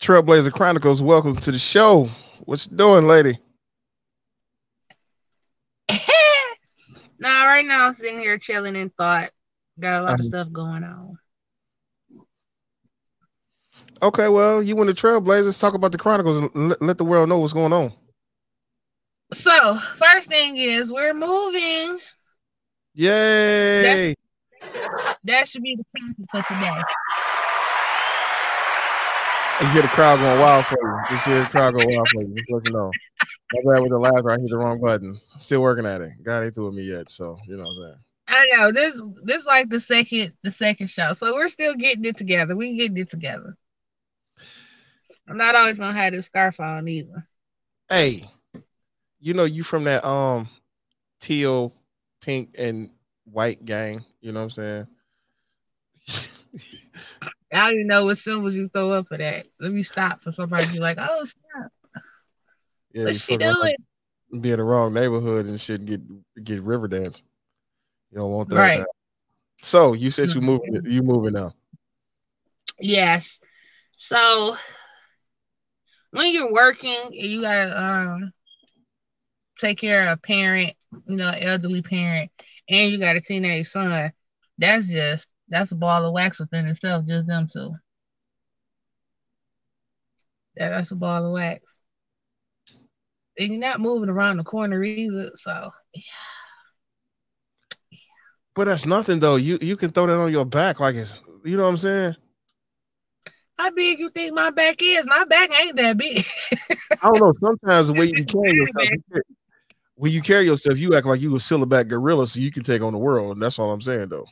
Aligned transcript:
Trailblazer 0.00 0.52
Chronicles, 0.52 1.02
welcome 1.02 1.34
to 1.36 1.50
the 1.50 1.58
show. 1.58 2.04
What 2.44 2.64
you 2.70 2.76
doing, 2.76 3.06
lady? 3.06 3.38
nah, 7.18 7.44
right 7.44 7.66
now 7.66 7.86
I'm 7.86 7.92
sitting 7.92 8.20
here 8.20 8.38
chilling 8.38 8.76
in 8.76 8.90
thought. 8.90 9.30
Got 9.80 10.00
a 10.02 10.04
lot 10.04 10.14
Um, 10.14 10.20
of 10.20 10.26
stuff 10.26 10.52
going 10.52 10.84
on. 10.84 11.18
Okay, 14.00 14.28
well, 14.28 14.62
you 14.62 14.76
win 14.76 14.86
the 14.86 14.94
Trailblazers. 14.94 15.60
Talk 15.60 15.74
about 15.74 15.90
the 15.90 15.98
Chronicles 15.98 16.38
and 16.38 16.68
let, 16.68 16.80
let 16.80 16.98
the 16.98 17.04
world 17.04 17.28
know 17.28 17.38
what's 17.38 17.52
going 17.52 17.72
on. 17.72 17.92
So, 19.32 19.76
first 19.96 20.28
thing 20.28 20.56
is 20.56 20.92
we're 20.92 21.12
moving. 21.12 21.98
Yay! 22.94 24.14
That 25.24 25.48
should 25.48 25.62
be 25.62 25.76
the 25.76 25.84
topic 25.98 26.26
for 26.30 26.54
today. 26.54 26.82
You 29.60 29.66
hear 29.70 29.82
the 29.82 29.88
crowd 29.88 30.20
going 30.20 30.38
wild 30.38 30.66
for 30.66 30.78
you. 30.80 31.00
Just 31.08 31.26
hear 31.26 31.40
the 31.40 31.46
crowd 31.46 31.74
go 31.74 31.84
wild 31.84 32.08
for 32.12 32.22
you. 32.22 32.32
Just 32.36 32.48
let 32.48 32.64
you 32.64 32.70
know. 32.70 32.92
My 33.52 33.74
bad 33.74 33.82
with 33.82 33.90
the 33.90 33.98
laughter. 33.98 34.30
I 34.30 34.38
hit 34.38 34.50
the 34.50 34.56
wrong 34.56 34.80
button. 34.80 35.18
Still 35.36 35.62
working 35.62 35.84
at 35.84 36.00
it. 36.00 36.12
God 36.22 36.44
ain't 36.44 36.54
through 36.54 36.66
with 36.66 36.74
me 36.74 36.84
yet. 36.84 37.10
So 37.10 37.36
you 37.44 37.56
know 37.56 37.64
what 37.64 37.70
I'm 37.70 37.74
saying. 37.74 37.94
I 38.28 38.46
know 38.56 38.70
this 38.70 39.02
this 39.24 39.46
like 39.46 39.68
the 39.68 39.80
second 39.80 40.32
the 40.44 40.52
second 40.52 40.88
show. 40.88 41.12
So 41.12 41.34
we're 41.34 41.48
still 41.48 41.74
getting 41.74 42.04
it 42.04 42.16
together. 42.16 42.54
We 42.54 42.76
getting 42.76 42.98
it 42.98 43.10
together. 43.10 43.56
I'm 45.28 45.36
not 45.36 45.56
always 45.56 45.80
gonna 45.80 45.98
have 45.98 46.12
this 46.12 46.26
scarf 46.26 46.60
on 46.60 46.86
either. 46.86 47.26
Hey, 47.88 48.22
you 49.18 49.34
know 49.34 49.44
you 49.44 49.64
from 49.64 49.84
that 49.84 50.04
um 50.04 50.48
teal, 51.18 51.74
pink, 52.20 52.54
and 52.56 52.90
white 53.24 53.64
gang. 53.64 54.04
You 54.20 54.30
know 54.30 54.38
what 54.38 54.56
I'm 54.58 54.86
saying? 56.06 56.38
I 57.52 57.70
don't 57.70 57.74
even 57.74 57.86
know 57.86 58.04
what 58.04 58.18
symbols 58.18 58.56
you 58.56 58.68
throw 58.68 58.90
up 58.92 59.08
for 59.08 59.16
that. 59.16 59.46
Let 59.60 59.72
me 59.72 59.82
stop 59.82 60.20
for 60.20 60.30
somebody 60.30 60.66
to 60.66 60.72
be 60.72 60.80
like, 60.80 60.98
oh 61.00 61.24
stop. 61.24 61.72
yeah, 62.92 63.04
What's 63.04 63.24
she 63.24 63.36
doing? 63.36 63.74
Be 64.40 64.50
in 64.50 64.58
the 64.58 64.64
wrong 64.64 64.92
neighborhood 64.92 65.46
and 65.46 65.58
shit. 65.58 65.84
Get 65.84 66.00
get 66.44 66.62
river 66.62 66.88
dance. 66.88 67.22
You 68.10 68.18
don't 68.18 68.30
want 68.30 68.50
that. 68.50 68.56
Right. 68.56 68.84
So 69.62 69.94
you 69.94 70.10
said 70.10 70.32
you 70.34 70.40
moving. 70.40 70.82
You 70.84 71.02
moving 71.02 71.32
now. 71.32 71.52
Yes. 72.78 73.40
So 73.96 74.56
when 76.10 76.32
you're 76.34 76.52
working 76.52 76.94
and 77.06 77.14
you 77.14 77.42
gotta 77.42 77.82
um 77.82 78.32
take 79.58 79.78
care 79.78 80.02
of 80.02 80.08
a 80.08 80.16
parent, 80.18 80.72
you 81.06 81.16
know, 81.16 81.32
elderly 81.40 81.82
parent, 81.82 82.30
and 82.68 82.92
you 82.92 82.98
got 82.98 83.16
a 83.16 83.20
teenage 83.20 83.66
son, 83.66 84.12
that's 84.58 84.88
just 84.88 85.28
that's 85.48 85.72
a 85.72 85.76
ball 85.76 86.04
of 86.04 86.12
wax 86.12 86.40
within 86.40 86.66
itself, 86.66 87.06
just 87.06 87.26
them 87.26 87.48
two. 87.50 87.74
Yeah, 90.56 90.70
that's 90.70 90.90
a 90.90 90.96
ball 90.96 91.26
of 91.26 91.32
wax. 91.32 91.78
And 93.38 93.52
you're 93.52 93.60
not 93.60 93.80
moving 93.80 94.08
around 94.08 94.36
the 94.36 94.44
corner 94.44 94.82
either, 94.82 95.30
so 95.34 95.70
yeah. 95.94 96.02
But 98.54 98.64
that's 98.64 98.86
nothing 98.86 99.20
though. 99.20 99.36
You 99.36 99.58
you 99.60 99.76
can 99.76 99.90
throw 99.90 100.08
that 100.08 100.20
on 100.20 100.32
your 100.32 100.44
back 100.44 100.80
like 100.80 100.96
it's 100.96 101.20
you 101.44 101.56
know 101.56 101.62
what 101.62 101.68
I'm 101.68 101.76
saying. 101.76 102.16
how 103.56 103.70
big 103.70 104.00
you 104.00 104.10
think 104.10 104.34
my 104.34 104.50
back 104.50 104.76
is? 104.82 105.06
My 105.06 105.24
back 105.26 105.50
ain't 105.62 105.76
that 105.76 105.96
big. 105.96 106.24
I 107.00 107.06
don't 107.06 107.20
know. 107.20 107.32
Sometimes 107.38 107.86
the 107.92 107.94
way 107.94 108.06
you 108.06 108.24
carry 108.24 108.52
yourself, 108.52 108.98
when 109.94 110.10
you 110.10 110.22
carry 110.22 110.44
yourself, 110.44 110.76
you 110.76 110.96
act 110.96 111.06
like 111.06 111.20
you 111.20 111.36
a 111.36 111.38
silverback 111.38 111.86
gorilla, 111.86 112.26
so 112.26 112.40
you 112.40 112.50
can 112.50 112.64
take 112.64 112.82
on 112.82 112.92
the 112.92 112.98
world. 112.98 113.34
And 113.34 113.42
that's 113.42 113.60
all 113.60 113.70
I'm 113.70 113.80
saying 113.80 114.08
though. 114.08 114.26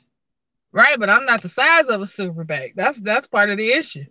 Right, 0.77 0.97
but 0.99 1.11
I'm 1.11 1.25
not 1.25 1.43
the 1.43 1.49
size 1.49 1.89
of 1.89 2.01
a 2.01 2.05
silverback. 2.05 2.75
That's 2.77 3.01
that's 3.01 3.27
part 3.27 3.51
of 3.51 3.59
the 3.59 3.69
issue. 3.69 4.05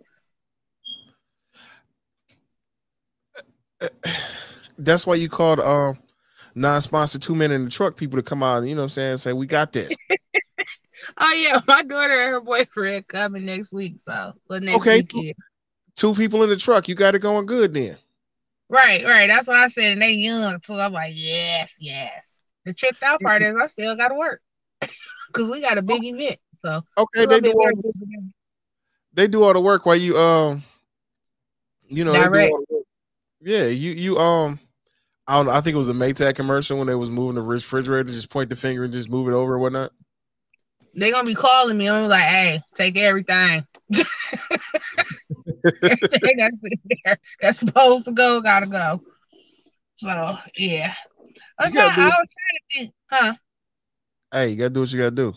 That's 4.78 5.06
why 5.06 5.14
you 5.14 5.28
called 5.28 5.60
um 5.60 5.98
non-sponsored 6.54 7.22
two 7.22 7.34
men 7.34 7.50
in 7.52 7.64
the 7.64 7.70
truck 7.70 7.96
people 7.96 8.18
to 8.18 8.22
come 8.22 8.42
out. 8.42 8.64
You 8.64 8.74
know 8.74 8.82
what 8.82 8.84
I'm 8.84 8.88
saying? 8.90 9.16
Say 9.18 9.32
we 9.32 9.46
got 9.46 9.72
this. 9.72 9.96
Oh 11.18 11.34
yeah, 11.36 11.60
my 11.68 11.82
daughter 11.82 12.12
and 12.12 12.30
her 12.30 12.40
boyfriend 12.40 13.06
coming 13.06 13.44
next 13.44 13.70
week. 13.72 13.96
So 14.00 14.32
well 14.48 14.60
next 14.60 14.76
Okay. 14.76 14.96
weekend. 14.96 15.34
Two 15.94 16.14
people 16.14 16.42
in 16.42 16.48
the 16.48 16.56
truck. 16.56 16.88
You 16.88 16.94
got 16.94 17.14
it 17.14 17.20
going 17.20 17.44
good 17.44 17.74
then. 17.74 17.98
Right, 18.68 19.04
right. 19.04 19.28
That's 19.28 19.46
what 19.46 19.58
I 19.58 19.68
said. 19.68 19.92
And 19.92 20.02
they 20.02 20.12
young 20.12 20.58
too. 20.60 20.72
I'm 20.72 20.92
like, 20.92 21.12
yes, 21.14 21.74
yes. 21.78 22.40
The 22.64 22.72
tricked 22.72 23.02
out 23.02 23.20
part 23.20 23.42
is 23.42 23.54
I 23.54 23.66
still 23.66 23.96
gotta 23.96 24.14
work. 24.14 24.40
Cause 25.32 25.50
we 25.50 25.60
got 25.60 25.78
a 25.78 25.82
big 25.82 26.02
event. 26.04 26.38
So 26.66 26.82
Okay, 26.98 27.26
they 27.26 27.40
do 27.40 27.52
all, 27.52 27.70
they 29.12 29.28
do 29.28 29.44
all 29.44 29.52
the 29.52 29.60
work 29.60 29.86
while 29.86 29.94
you 29.94 30.18
um 30.18 30.64
you 31.88 32.04
know 32.04 32.10
they 32.12 32.18
do 32.18 32.52
all 32.52 32.64
the 32.68 32.74
work. 32.74 32.84
yeah 33.40 33.66
you 33.66 33.92
you 33.92 34.18
um 34.18 34.58
I 35.28 35.36
don't 35.36 35.46
know 35.46 35.52
I 35.52 35.60
think 35.60 35.74
it 35.74 35.78
was 35.78 35.88
a 35.88 35.92
Maytag 35.92 36.34
commercial 36.34 36.76
when 36.78 36.88
they 36.88 36.96
was 36.96 37.08
moving 37.08 37.36
the 37.36 37.42
refrigerator 37.42 38.12
just 38.12 38.30
point 38.30 38.50
the 38.50 38.56
finger 38.56 38.82
and 38.82 38.92
just 38.92 39.08
move 39.08 39.28
it 39.28 39.32
over 39.32 39.52
and 39.54 39.62
whatnot 39.62 39.92
They 40.96 41.12
gonna 41.12 41.24
be 41.24 41.36
calling 41.36 41.78
me. 41.78 41.88
I'm 41.88 42.08
like, 42.08 42.24
hey, 42.24 42.60
take 42.74 42.98
everything. 42.98 43.62
everything 45.84 46.36
that's 46.36 46.56
in 46.64 46.80
there 47.04 47.16
that's 47.40 47.58
supposed 47.60 48.06
to 48.06 48.12
go, 48.12 48.40
gotta 48.40 48.66
go. 48.66 49.00
So 49.98 50.36
yeah. 50.56 50.92
Trying, 51.60 51.76
I 51.76 51.86
was 51.86 51.94
trying 51.94 52.10
to 52.18 52.60
think, 52.74 52.94
huh? 53.08 53.34
hey 54.32 54.48
you 54.48 54.56
gotta 54.56 54.70
do 54.70 54.80
what 54.80 54.90
you 54.92 54.98
gotta 54.98 55.12
do 55.12 55.32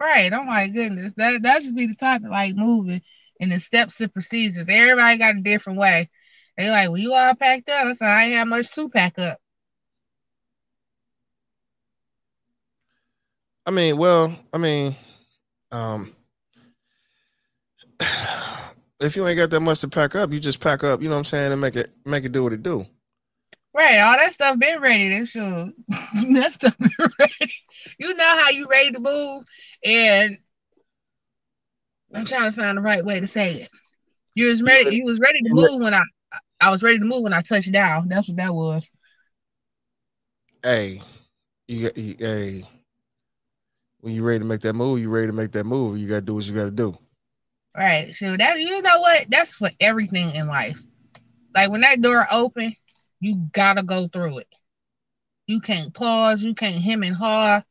Right. 0.00 0.32
Oh 0.32 0.44
my 0.44 0.68
goodness. 0.68 1.14
That 1.14 1.42
that 1.42 1.62
should 1.62 1.76
be 1.76 1.86
the 1.86 1.94
topic, 1.94 2.28
like 2.30 2.54
moving 2.54 3.02
and 3.40 3.52
the 3.52 3.60
steps 3.60 4.00
and 4.00 4.12
procedures. 4.12 4.68
Everybody 4.68 5.18
got 5.18 5.36
a 5.36 5.40
different 5.40 5.78
way. 5.78 6.10
They 6.58 6.70
like, 6.70 6.88
well, 6.88 6.98
you 6.98 7.12
all 7.14 7.34
packed 7.34 7.68
up. 7.68 7.86
I 7.86 7.92
said, 7.92 8.08
I 8.08 8.24
ain't 8.24 8.34
have 8.34 8.48
much 8.48 8.72
to 8.74 8.88
pack 8.88 9.18
up. 9.18 9.38
I 13.66 13.70
mean 13.72 13.96
well 13.96 14.32
I 14.52 14.58
mean 14.58 14.94
um 15.72 16.14
if 19.00 19.16
you 19.16 19.26
ain't 19.26 19.36
got 19.36 19.50
that 19.50 19.60
much 19.60 19.80
to 19.80 19.88
pack 19.88 20.14
up 20.14 20.32
you 20.32 20.38
just 20.38 20.60
pack 20.60 20.84
up 20.84 21.02
you 21.02 21.08
know 21.08 21.14
what 21.14 21.20
I'm 21.20 21.24
saying 21.24 21.52
and 21.52 21.60
make 21.60 21.76
it 21.76 21.90
make 22.04 22.24
it 22.24 22.32
do 22.32 22.44
what 22.44 22.52
it 22.52 22.62
do 22.62 22.86
Right. 23.76 23.98
All 24.00 24.16
that 24.16 24.32
stuff 24.32 24.58
been 24.58 24.80
ready. 24.80 25.08
That 25.10 25.26
sure 25.26 25.70
that 25.88 26.52
stuff 26.52 26.78
been 26.78 26.90
ready. 27.20 27.52
You 27.98 28.14
know 28.14 28.24
how 28.24 28.50
you 28.50 28.66
ready 28.68 28.92
to 28.92 29.00
move. 29.00 29.44
And 29.84 30.38
I'm 32.14 32.24
trying 32.24 32.50
to 32.50 32.56
find 32.56 32.78
the 32.78 32.82
right 32.82 33.04
way 33.04 33.20
to 33.20 33.26
say 33.26 33.54
it. 33.62 33.70
You 34.34 34.48
was 34.48 34.62
ready, 34.62 34.96
you 34.96 35.04
was 35.04 35.20
ready 35.20 35.40
to 35.42 35.50
move 35.50 35.80
when 35.80 35.94
I 35.94 36.00
I 36.60 36.70
was 36.70 36.82
ready 36.82 36.98
to 36.98 37.04
move 37.04 37.22
when 37.22 37.34
I 37.34 37.42
touched 37.42 37.70
down. 37.72 38.08
That's 38.08 38.28
what 38.28 38.38
that 38.38 38.54
was. 38.54 38.90
hey 40.62 41.00
you 41.68 41.90
you, 41.94 42.14
hey 42.18 42.64
when 44.00 44.14
you 44.14 44.22
ready 44.22 44.38
to 44.38 44.44
make 44.44 44.62
that 44.62 44.72
move 44.72 45.00
you 45.00 45.10
ready 45.10 45.26
to 45.26 45.32
make 45.32 45.52
that 45.52 45.64
move 45.64 45.98
you 45.98 46.08
gotta 46.08 46.22
do 46.22 46.34
what 46.34 46.46
you 46.46 46.54
gotta 46.54 46.70
do 46.70 46.96
Right. 47.76 48.14
So 48.14 48.36
that 48.36 48.58
you 48.58 48.80
know 48.80 49.00
what? 49.00 49.26
That's 49.28 49.54
for 49.54 49.68
everything 49.80 50.34
in 50.34 50.46
life. 50.46 50.82
Like 51.54 51.70
when 51.70 51.82
that 51.82 52.00
door 52.00 52.26
open, 52.30 52.74
you 53.20 53.48
gotta 53.52 53.82
go 53.82 54.08
through 54.08 54.38
it. 54.38 54.48
You 55.46 55.60
can't 55.60 55.94
pause. 55.94 56.42
You 56.42 56.54
can't 56.54 56.82
hem 56.82 57.02
and 57.02 57.16
haw. 57.16 57.62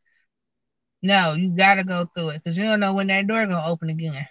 No, 1.03 1.33
you 1.33 1.49
gotta 1.49 1.83
go 1.83 2.09
through 2.15 2.29
it 2.29 2.43
because 2.43 2.57
you 2.57 2.63
don't 2.63 2.79
know 2.79 2.93
when 2.93 3.07
that 3.07 3.27
door 3.27 3.45
gonna 3.45 3.67
open 3.67 3.89
again. 3.89 4.25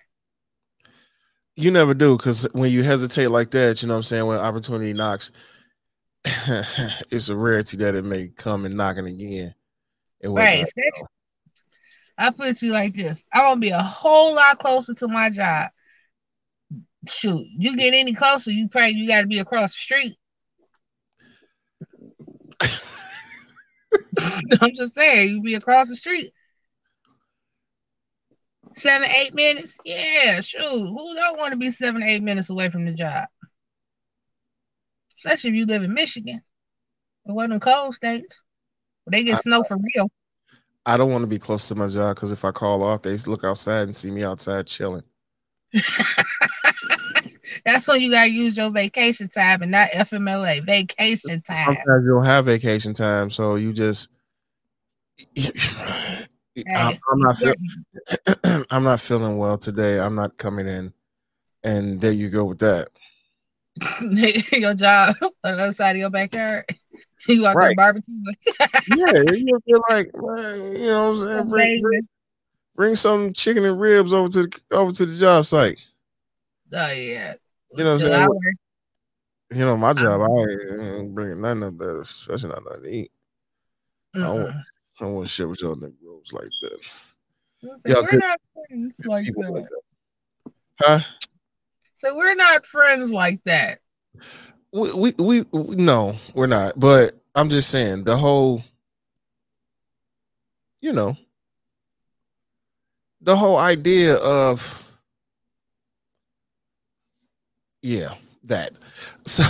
You 1.57 1.71
never 1.71 1.95
do 1.95 2.17
because 2.17 2.49
when 2.53 2.71
you 2.73 2.83
hesitate 2.83 3.29
like 3.29 3.51
that, 3.53 3.81
you 3.81 3.87
know 3.87 3.95
what 3.95 3.99
I'm 3.99 4.03
saying, 4.05 4.27
when 4.27 4.39
opportunity 4.39 4.93
knocks, 4.93 5.31
it's 6.25 7.29
a 7.29 7.37
rarity 7.37 7.77
that 7.77 7.95
it 7.95 8.05
may 8.05 8.29
come 8.29 8.65
and 8.65 8.75
knocking 8.75 9.07
again. 9.07 9.55
and 10.23 10.35
Right. 10.35 10.65
I 12.17 12.31
put 12.31 12.47
it 12.47 12.57
to 12.59 12.67
you 12.67 12.73
like 12.73 12.95
this. 12.95 13.23
I'm 13.33 13.43
gonna 13.43 13.61
be 13.61 13.71
a 13.71 13.83
whole 13.83 14.35
lot 14.35 14.59
closer 14.59 14.95
to 14.95 15.09
my 15.09 15.31
job. 15.31 15.71
Shoot, 17.07 17.47
you 17.57 17.77
get 17.77 17.95
any 17.95 18.15
closer, 18.15 18.51
you 18.51 18.69
probably 18.69 18.93
you 18.93 19.07
gotta 19.07 19.27
be 19.27 19.39
across 19.39 19.75
the 19.75 19.79
street. 19.81 20.17
I'm 24.61 24.75
just 24.75 24.95
saying, 24.95 25.29
you 25.29 25.43
be 25.43 25.55
across 25.55 25.89
the 25.89 25.97
street. 25.97 26.33
Seven, 28.75 29.09
eight 29.23 29.35
minutes? 29.35 29.79
Yeah, 29.85 30.41
shoot. 30.41 30.61
Who 30.63 31.15
don't 31.15 31.39
want 31.39 31.53
to 31.53 31.57
be 31.57 31.71
seven, 31.71 32.03
eight 32.03 32.23
minutes 32.23 32.51
away 32.51 32.71
from 32.71 32.85
the 32.85 32.93
job? 32.93 33.27
Especially 35.17 35.51
if 35.51 35.57
you 35.57 35.67
live 35.67 35.83
in 35.83 35.93
Michigan. 35.93 36.43
Or 37.25 37.35
one 37.37 37.53
of 37.53 37.61
them 37.61 37.61
cold 37.61 37.95
states. 37.95 38.43
They 39.07 39.23
get 39.23 39.35
I- 39.37 39.41
snow 39.41 39.63
for 39.63 39.77
real. 39.77 40.11
I 40.87 40.99
don't 40.99 41.11
want 41.11 41.23
to 41.23 41.29
be 41.29 41.39
close 41.39 41.67
to 41.69 41.75
my 41.75 41.89
job 41.89 42.15
because 42.15 42.31
if 42.31 42.45
I 42.45 42.51
call 42.51 42.83
off, 42.83 43.01
they 43.01 43.17
look 43.17 43.43
outside 43.43 43.85
and 43.85 43.97
see 43.97 44.11
me 44.11 44.23
outside 44.23 44.67
chilling. 44.67 45.03
That's 47.65 47.89
when 47.89 48.03
you 48.03 48.11
gotta 48.11 48.31
use 48.31 48.57
your 48.57 48.71
vacation 48.71 49.29
time 49.29 49.63
and 49.63 49.71
not 49.71 49.89
FMLA. 49.91 50.67
Vacation 50.67 51.41
time. 51.41 51.65
Sometimes 51.65 52.05
you 52.05 52.11
don't 52.11 52.27
have 52.27 52.45
vacation 52.45 52.93
time, 52.93 53.31
so 53.31 53.55
you 53.55 53.73
just. 53.73 54.11
I'm, 56.75 56.95
I'm 57.11 57.19
not. 57.19 57.37
Feel, 57.37 57.55
I'm 58.71 58.85
not 58.85 59.01
feeling 59.01 59.39
well 59.39 59.59
today. 59.59 59.99
I'm 59.99 60.15
not 60.15 60.37
coming 60.39 60.67
in, 60.67 60.93
and 61.63 62.01
there 62.01 62.13
you 62.13 62.31
go 62.31 62.45
with 62.45 62.59
that. 62.61 62.89
your 64.53 64.75
job 64.75 65.17
on 65.23 65.31
the 65.43 65.51
other 65.51 65.73
side 65.73 65.93
of 65.93 65.97
your 65.99 66.11
backyard. 66.11 66.67
You 67.27 67.47
out 67.47 67.57
Right. 67.57 67.75
barbecue. 67.75 68.13
yeah, 68.87 69.07
you 69.15 69.59
feel 69.65 69.83
like 69.89 70.11
you 70.15 70.21
know 70.21 71.13
what 71.13 71.17
I'm 71.17 71.21
saying. 71.21 71.49
Bring, 71.49 71.81
bring, 71.81 72.09
bring 72.77 72.97
some 72.97 73.33
chicken 73.33 73.65
and 73.65 73.81
ribs 73.81 74.13
over 74.13 74.29
to 74.29 74.43
the 74.43 74.61
over 74.73 74.93
to 74.93 75.07
the 75.07 75.17
job 75.17 75.47
site. 75.47 75.83
Oh 76.71 76.93
yeah. 76.93 77.33
You 77.75 77.83
know 77.83 77.95
what 77.95 78.05
I'm 78.05 78.13
saying? 78.13 78.29
You 79.53 79.59
know, 79.61 79.77
my 79.79 79.95
job, 79.95 80.21
I 80.21 80.83
ain't 80.83 81.15
bringing 81.15 81.41
nothing 81.41 81.63
up 81.63 81.79
there, 81.79 82.03
especially 82.03 82.51
not 82.51 82.65
nothing 82.65 82.83
to 82.83 82.91
eat. 82.91 83.13
Mm-mm. 84.15 84.23
I 84.23 84.27
don't 84.27 84.65
want 85.01 85.27
to 85.27 85.33
share 85.33 85.49
with 85.49 85.61
y'all 85.61 85.75
Negroes 85.75 86.33
like 86.33 86.49
that. 86.63 86.79
I 87.65 87.69
Yeah, 87.87 88.01
we're 88.01 88.19
not 88.19 88.41
friends 88.53 89.01
like 89.07 89.25
People 89.27 89.55
like 89.55 89.65
that. 89.65 89.71
that. 89.71 90.53
Huh? 90.81 91.01
So 91.95 92.17
we're 92.17 92.35
not 92.35 92.67
friends 92.67 93.11
like 93.11 93.41
that. 93.45 93.81
We, 94.73 94.93
we 94.93 95.15
we 95.19 95.43
we 95.53 95.77
no, 95.77 96.17
we're 96.35 96.47
not. 96.47 96.79
But 96.79 97.15
I'm 97.35 97.49
just 97.49 97.71
saying 97.71 98.05
the 98.05 98.17
whole, 98.17 98.63
you 100.81 100.93
know, 100.93 101.17
the 103.21 103.37
whole 103.37 103.57
idea 103.57 104.17
of, 104.17 104.87
yeah, 107.83 108.15
that. 108.45 108.73
So 109.27 109.43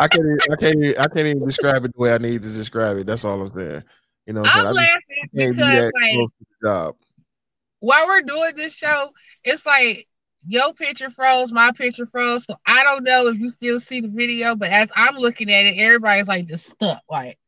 I 0.00 0.08
can't 0.08 0.42
I 0.50 0.56
can't 0.56 0.98
I 0.98 1.06
can't 1.06 1.26
even 1.28 1.44
describe 1.44 1.84
it 1.84 1.92
the 1.94 2.00
way 2.00 2.12
I 2.12 2.18
need 2.18 2.42
to 2.42 2.48
describe 2.48 2.96
it. 2.96 3.06
That's 3.06 3.24
all 3.24 3.42
I'm 3.42 3.52
saying. 3.52 3.84
You 4.30 4.34
know, 4.34 4.42
what 4.42 4.56
I'm 4.56 4.66
I'm 4.68 4.74
laughing 4.74 5.00
just 5.10 5.36
can't 5.36 5.56
be 5.56 5.62
because 5.62 5.92
like 5.92 6.12
close 6.12 6.28
to 6.30 6.44
the 6.60 6.68
job. 6.68 6.96
while 7.80 8.06
we're 8.06 8.22
doing 8.22 8.52
this 8.54 8.76
show, 8.76 9.10
it's 9.42 9.66
like 9.66 10.06
your 10.46 10.72
picture 10.72 11.10
froze, 11.10 11.50
my 11.50 11.72
picture 11.72 12.06
froze. 12.06 12.44
So 12.44 12.54
I 12.64 12.84
don't 12.84 13.02
know 13.02 13.26
if 13.26 13.40
you 13.40 13.48
still 13.48 13.80
see 13.80 14.00
the 14.00 14.06
video, 14.06 14.54
but 14.54 14.68
as 14.68 14.92
I'm 14.94 15.16
looking 15.16 15.50
at 15.50 15.66
it, 15.66 15.80
everybody's 15.80 16.28
like 16.28 16.46
just 16.46 16.68
stuck. 16.68 17.02
Like, 17.10 17.40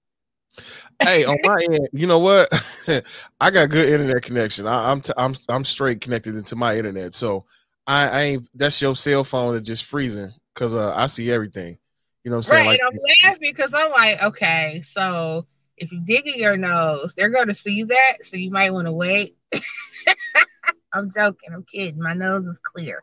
hey, 1.04 1.24
on 1.24 1.36
my 1.44 1.54
end, 1.72 1.88
you 1.92 2.08
know 2.08 2.18
what? 2.18 2.52
I 3.40 3.52
got 3.52 3.70
good 3.70 3.88
internet 3.88 4.22
connection. 4.22 4.66
I, 4.66 4.90
I'm 4.90 5.00
t- 5.00 5.12
I'm 5.16 5.36
I'm 5.48 5.64
straight 5.64 6.00
connected 6.00 6.34
into 6.34 6.56
my 6.56 6.76
internet, 6.76 7.14
so 7.14 7.44
I, 7.86 8.08
I 8.08 8.22
ain't. 8.22 8.48
That's 8.56 8.82
your 8.82 8.96
cell 8.96 9.22
phone 9.22 9.54
that's 9.54 9.68
just 9.68 9.84
freezing 9.84 10.32
because 10.52 10.74
uh, 10.74 10.92
I 10.96 11.06
see 11.06 11.30
everything. 11.30 11.78
You 12.24 12.32
know 12.32 12.38
what 12.38 12.50
I'm 12.50 12.56
saying? 12.56 12.66
right. 12.66 12.70
Like, 12.70 12.80
and 12.80 13.00
I'm 13.24 13.30
laughing 13.30 13.52
because 13.52 13.72
I'm 13.72 13.90
like, 13.92 14.24
okay, 14.24 14.82
so 14.84 15.46
if 15.76 15.92
you 15.92 16.00
dig 16.04 16.26
in 16.26 16.38
your 16.38 16.56
nose, 16.56 17.14
they're 17.14 17.30
going 17.30 17.48
to 17.48 17.54
see 17.54 17.82
that. 17.84 18.18
So 18.22 18.36
you 18.36 18.50
might 18.50 18.72
want 18.72 18.86
to 18.86 18.92
wait. 18.92 19.36
I'm 20.92 21.10
joking. 21.10 21.50
I'm 21.52 21.64
kidding. 21.64 22.00
My 22.00 22.14
nose 22.14 22.46
is 22.46 22.60
clear. 22.62 23.02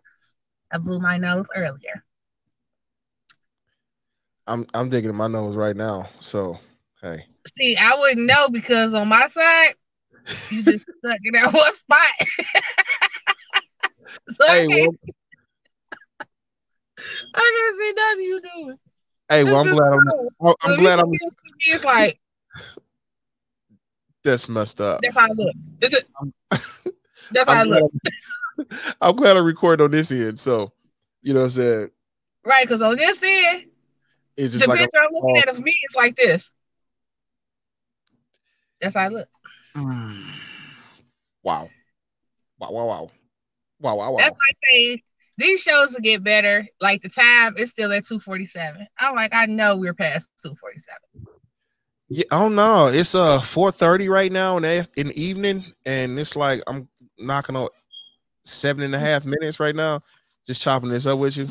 I 0.72 0.78
blew 0.78 1.00
my 1.00 1.18
nose 1.18 1.48
earlier. 1.56 2.04
I'm 4.48 4.66
I'm 4.74 4.90
digging 4.90 5.16
my 5.16 5.28
nose 5.28 5.56
right 5.56 5.76
now. 5.76 6.10
So 6.20 6.60
hey, 7.02 7.26
See, 7.48 7.78
I 7.80 7.96
wouldn't 8.00 8.28
know 8.28 8.50
because 8.50 8.94
on 8.94 9.08
my 9.08 9.28
side, 9.28 9.74
you 10.50 10.64
just 10.64 10.86
stuck 10.98 11.20
in 11.24 11.34
that 11.34 11.54
one 11.54 11.74
spot. 11.74 12.00
so 14.30 14.46
hey, 14.48 14.64
I 14.64 14.68
can't, 14.68 14.72
well, 14.72 14.96
I 17.36 17.40
can't 17.56 17.78
see 17.80 17.94
nothing 17.96 18.26
you 18.26 18.42
doing. 18.42 18.78
hey, 19.30 19.44
well, 19.44 19.58
I'm 19.58 19.70
glad 19.70 19.94
I'm. 19.94 20.02
I'm 20.64 20.72
if 20.72 20.78
glad 20.80 21.00
I'm 21.00 21.06
still 21.06 21.32
see 21.32 21.52
me, 21.52 21.74
It's 21.74 21.86
like 21.86 22.19
that's 24.24 24.50
messed 24.50 24.82
up. 24.82 25.00
that's 25.02 25.16
how 25.16 25.26
I 25.26 25.34
look. 25.34 25.56
Is 25.82 25.94
it? 25.94 26.08
That's 27.32 27.48
how 27.48 27.60
I 27.60 27.64
look. 27.64 27.92
I'm, 28.58 28.66
I'm 29.02 29.16
glad 29.16 29.38
I 29.38 29.40
record 29.40 29.82
on 29.82 29.92
this 29.92 30.12
end. 30.12 30.40
So 30.40 30.72
you 31.22 31.34
know 31.34 31.42
what 31.42 31.46
I'm 31.46 31.50
saying? 31.50 31.92
Right, 32.44 32.64
because 32.64 32.82
on 32.82 32.96
this 32.96 33.22
end, 33.24 33.68
It's 34.36 34.54
the 34.54 34.60
just 34.60 34.68
like 34.68 34.80
a, 34.80 34.84
picture 34.84 35.00
I'm 35.00 35.14
looking 35.14 35.38
at 35.38 35.50
of 35.50 35.60
me 35.60 35.72
is 35.72 35.96
like 35.96 36.16
this. 36.16 36.50
That's 38.82 38.96
how 38.96 39.02
I 39.02 39.08
look. 39.10 39.28
Wow, 41.42 41.70
wow, 42.60 42.72
wow, 42.72 42.86
wow, 42.86 43.10
wow, 43.80 43.96
wow, 43.96 44.12
wow. 44.12 44.18
That's 44.18 44.32
like 44.32 44.58
saying 44.68 44.98
these 45.38 45.62
shows 45.62 45.94
will 45.94 46.02
get 46.02 46.22
better. 46.22 46.68
Like 46.82 47.02
the 47.02 47.08
time 47.08 47.54
is 47.58 47.70
still 47.70 47.94
at 47.94 48.06
247. 48.06 48.86
I'm 49.00 49.16
like, 49.16 49.34
I 49.34 49.46
know 49.46 49.78
we're 49.78 49.94
past 49.94 50.30
247. 50.44 51.00
Yeah, 52.10 52.26
I 52.32 52.40
don't 52.40 52.56
know. 52.56 52.88
It's 52.88 53.14
uh 53.14 53.40
4:30 53.40 54.10
right 54.10 54.32
now 54.32 54.58
in 54.58 54.64
the, 54.64 54.88
in 54.98 55.08
the 55.08 55.22
evening, 55.22 55.64
and 55.86 56.18
it's 56.18 56.36
like 56.36 56.62
I'm 56.68 56.88
knocking 57.18 57.56
on 57.56 57.70
seven 58.46 58.84
and 58.84 58.96
a 58.96 59.00
half 59.00 59.26
minutes 59.26 59.60
right 59.60 59.76
now, 59.76 60.02
just 60.48 60.62
chopping 60.62 60.90
this 60.90 61.06
up 61.06 61.20
with 61.20 61.38
you. 61.38 61.44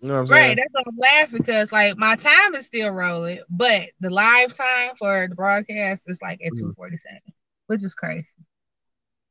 You 0.00 0.08
know 0.08 0.14
what 0.14 0.20
I'm 0.20 0.26
saying? 0.26 0.48
Right, 0.48 0.56
that's 0.56 0.68
why 0.72 0.82
I'm 0.86 0.98
laughing 0.98 1.38
because 1.38 1.72
like 1.72 1.94
my 1.96 2.14
time 2.16 2.54
is 2.54 2.66
still 2.66 2.92
rolling, 2.92 3.40
but 3.48 3.88
the 4.00 4.10
live 4.10 4.54
time 4.54 4.94
for 4.98 5.26
the 5.28 5.34
broadcast 5.34 6.10
is 6.10 6.20
like 6.20 6.40
at 6.44 6.52
Mhm. 6.52 6.74
247, 6.76 7.20
which 7.68 7.82
is 7.82 7.94
crazy. 7.94 8.34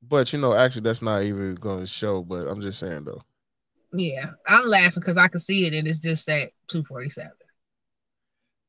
But 0.02 0.34
you 0.34 0.40
know, 0.40 0.56
actually, 0.56 0.82
that's 0.82 1.02
not 1.02 1.24
even 1.24 1.56
going 1.56 1.80
to 1.80 1.86
show. 1.86 2.24
But 2.24 2.48
I'm 2.48 2.62
just 2.62 2.80
saying 2.80 3.06
though. 3.06 3.22
Yeah, 3.94 4.32
I'm 4.48 4.68
laughing 4.68 5.02
because 5.02 5.18
I 5.18 5.28
can 5.28 5.40
see 5.40 5.68
it 5.68 5.74
and 5.74 5.88
it's 5.88 6.02
just 6.02 6.28
at 6.28 6.52
247. 6.68 7.32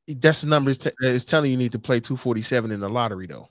That's 0.07 0.41
the 0.41 0.47
number 0.47 0.69
is 0.69 0.77
t- 0.77 0.91
it's 1.01 1.25
telling 1.25 1.51
you 1.51 1.57
you 1.57 1.57
need 1.57 1.73
to 1.73 1.79
play 1.79 1.99
247 1.99 2.71
in 2.71 2.79
the 2.79 2.89
lottery 2.89 3.27
though. 3.27 3.49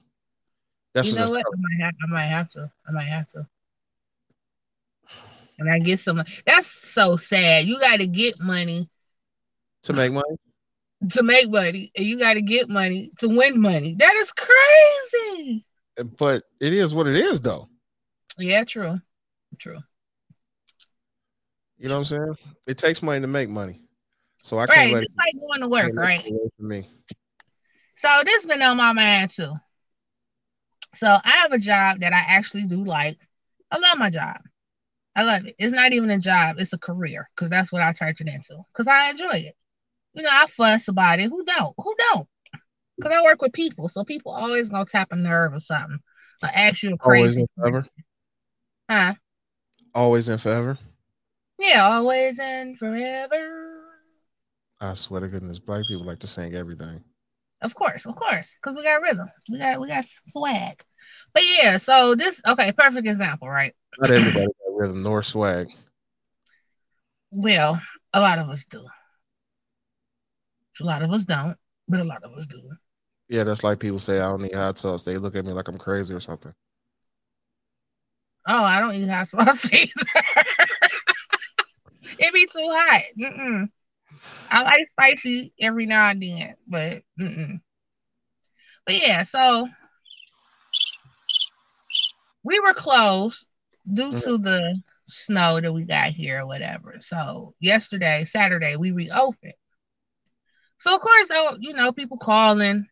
That's 0.95 1.09
you 1.09 1.15
what 1.15 1.27
know 1.27 1.31
what? 1.33 1.45
I 1.47 1.57
might, 1.59 1.85
have, 1.85 1.95
I 2.03 2.13
might 2.13 2.27
have 2.27 2.49
to. 2.51 2.71
I 2.89 2.93
might 2.93 3.09
have 3.09 3.29
to. 3.29 3.47
And 5.59 5.71
I 5.71 5.79
get 5.79 5.99
some. 5.99 6.23
That's 6.45 6.67
so 6.67 7.17
sad. 7.17 7.65
You 7.65 7.79
got 7.81 8.01
to 8.01 8.07
get 8.07 8.39
money 8.39 8.91
to 9.85 9.95
make 9.95 10.13
money. 10.13 10.37
to 11.11 11.23
make 11.23 11.51
money, 11.51 11.91
and 11.97 12.05
you 12.05 12.19
got 12.19 12.35
to 12.35 12.43
get 12.43 12.69
money 12.69 13.11
to 13.19 13.29
win 13.29 13.61
money. 13.61 13.95
That 13.99 14.15
is 14.17 14.33
crazy. 14.33 15.65
But 16.19 16.43
it 16.61 16.75
is 16.75 16.95
what 16.95 17.07
it 17.07 17.15
is 17.15 17.41
though. 17.41 17.69
Yeah, 18.39 18.65
true, 18.65 18.99
true. 19.59 19.79
You 21.79 21.89
know 21.89 21.95
what 21.95 21.99
I'm 22.01 22.05
saying? 22.05 22.35
It 22.67 22.79
takes 22.79 23.03
money 23.03 23.21
to 23.21 23.27
make 23.27 23.49
money. 23.49 23.86
So 24.43 24.59
I 24.59 24.67
can't 24.67 24.79
Right, 24.79 24.93
let 24.93 25.01
just 25.03 25.17
like 25.17 25.35
going 25.41 25.61
to 25.61 25.69
work, 25.69 25.97
right? 25.97 26.23
from 26.57 26.69
me. 26.69 26.89
So 27.95 28.09
this 28.25 28.47
been 28.47 28.63
on 28.63 28.77
my 28.77 28.93
mind 28.93 29.31
too. 29.31 29.53
So 30.95 31.07
I 31.07 31.31
have 31.43 31.53
a 31.53 31.59
job 31.59 32.01
that 32.01 32.13
I 32.13 32.23
actually 32.29 32.67
do 32.67 32.85
like. 32.85 33.19
I 33.71 33.79
love 33.79 33.99
my 33.99 34.11
job. 34.11 34.39
I 35.15 35.23
love 35.23 35.47
it. 35.47 35.57
It's 35.59 35.73
not 35.75 35.93
even 35.93 36.11
a 36.11 36.19
job, 36.19 36.57
it's 36.59 36.75
a 36.75 36.79
career 36.79 37.29
because 37.35 37.51
that's 37.51 37.73
what 37.73 37.83
I 37.83 37.93
turned 37.93 38.21
it 38.21 38.29
into. 38.29 38.59
Because 38.73 38.87
I 38.87 39.11
enjoy 39.11 39.47
it. 39.49 39.57
You 40.15 40.23
know, 40.23 40.31
I 40.31 40.47
fuss 40.47 40.89
about 40.89 41.21
it. 41.21 41.31
Who 41.31 41.45
don't? 41.45 41.75
Who 41.77 41.95
don't? 41.99 42.29
Because 42.97 43.13
I 43.13 43.23
work 43.23 43.43
with 43.43 43.53
people, 43.53 43.89
so 43.89 44.05
people 44.05 44.33
always 44.33 44.69
gonna 44.69 44.85
tap 44.87 45.09
a 45.13 45.17
nerve 45.17 45.53
or 45.55 45.61
something. 45.61 45.99
Or 46.43 46.49
ask 46.55 46.83
you 46.83 46.91
a 46.91 46.97
Always 47.03 47.37
crazy 47.37 47.41
and 47.41 47.49
forever. 47.57 47.87
Huh? 48.91 49.15
Always 49.95 50.29
and 50.29 50.41
forever. 50.41 50.79
Yeah, 51.59 51.87
always 51.87 52.39
and 52.39 52.79
forever. 52.79 53.66
I 54.81 54.95
swear 54.95 55.21
to 55.21 55.29
goodness, 55.29 55.59
black 55.59 55.83
people 55.89 56.05
like 56.05 56.19
to 56.21 56.27
sing 56.27 56.55
everything. 56.55 57.03
Of 57.63 57.75
course, 57.75 58.05
of 58.05 58.15
course, 58.17 58.57
because 58.61 58.77
we 58.77 58.83
got 58.83 59.01
rhythm. 59.01 59.29
We 59.49 59.59
got 59.59 59.81
we 59.81 59.89
got 59.89 60.05
swag. 60.29 60.83
But 61.33 61.43
yeah, 61.59 61.79
so 61.79 62.15
this 62.15 62.41
okay, 62.47 62.73
perfect 62.73 63.09
example, 63.09 63.49
right? 63.49 63.75
Not 63.99 64.11
everybody 64.11 64.47
got 64.47 64.77
rhythm 64.77 65.03
nor 65.03 65.23
swag. 65.23 65.69
Well, 67.31 67.81
a 68.13 68.21
lot 68.21 68.39
of 68.39 68.49
us 68.51 68.65
do. 68.67 68.85
A 70.81 70.85
lot 70.85 71.03
of 71.03 71.11
us 71.11 71.25
don't, 71.25 71.57
but 71.89 72.01
a 72.01 72.05
lot 72.05 72.23
of 72.23 72.33
us 72.33 72.47
do. 72.47 72.61
Yeah, 73.29 73.45
that's 73.45 73.65
like 73.65 73.81
people 73.81 73.99
say 73.99 74.21
I 74.21 74.29
don't 74.29 74.43
need 74.43 74.55
hot 74.55 74.79
sauce. 74.79 75.05
They 75.05 75.17
look 75.17 75.35
at 75.35 75.45
me 75.45 75.53
like 75.53 75.69
I'm 75.69 75.79
crazy 75.79 76.15
or 76.15 76.21
something. 76.21 76.53
Oh, 78.47 78.63
I 78.63 78.79
don't 78.79 78.95
eat 78.95 79.09
hot 79.09 79.29
sauce 79.29 79.73
either. 79.73 79.91
it 82.19 82.35
be 82.35 82.47
too 82.47 82.69
hot. 82.71 83.03
Mm-mm. 83.19 83.71
I 84.51 84.63
like 84.63 84.89
spicy 84.89 85.53
every 85.61 85.87
now 85.87 86.09
and 86.11 86.23
then, 86.23 86.55
but 86.67 87.03
mm-mm. 87.21 87.61
but 88.87 89.01
yeah. 89.07 89.23
So 89.23 89.69
we 92.43 92.61
were 92.61 92.75
closed 92.75 93.47
due 93.93 94.13
to 94.13 94.39
the 94.39 94.81
snow 95.07 95.61
that 95.61 95.73
we 95.73 95.85
got 95.85 96.09
here 96.09 96.43
or 96.43 96.47
whatever. 96.47 96.97
So 97.01 97.55
yesterday, 97.61 98.25
Saturday, 98.25 98.77
we 98.77 98.93
reopened. 98.93 99.55
So 100.79 100.95
of 100.95 101.01
course, 101.01 101.31
oh, 101.33 101.57
you 101.61 101.73
know, 101.75 101.93
people 101.93 102.19
calling. 102.19 102.87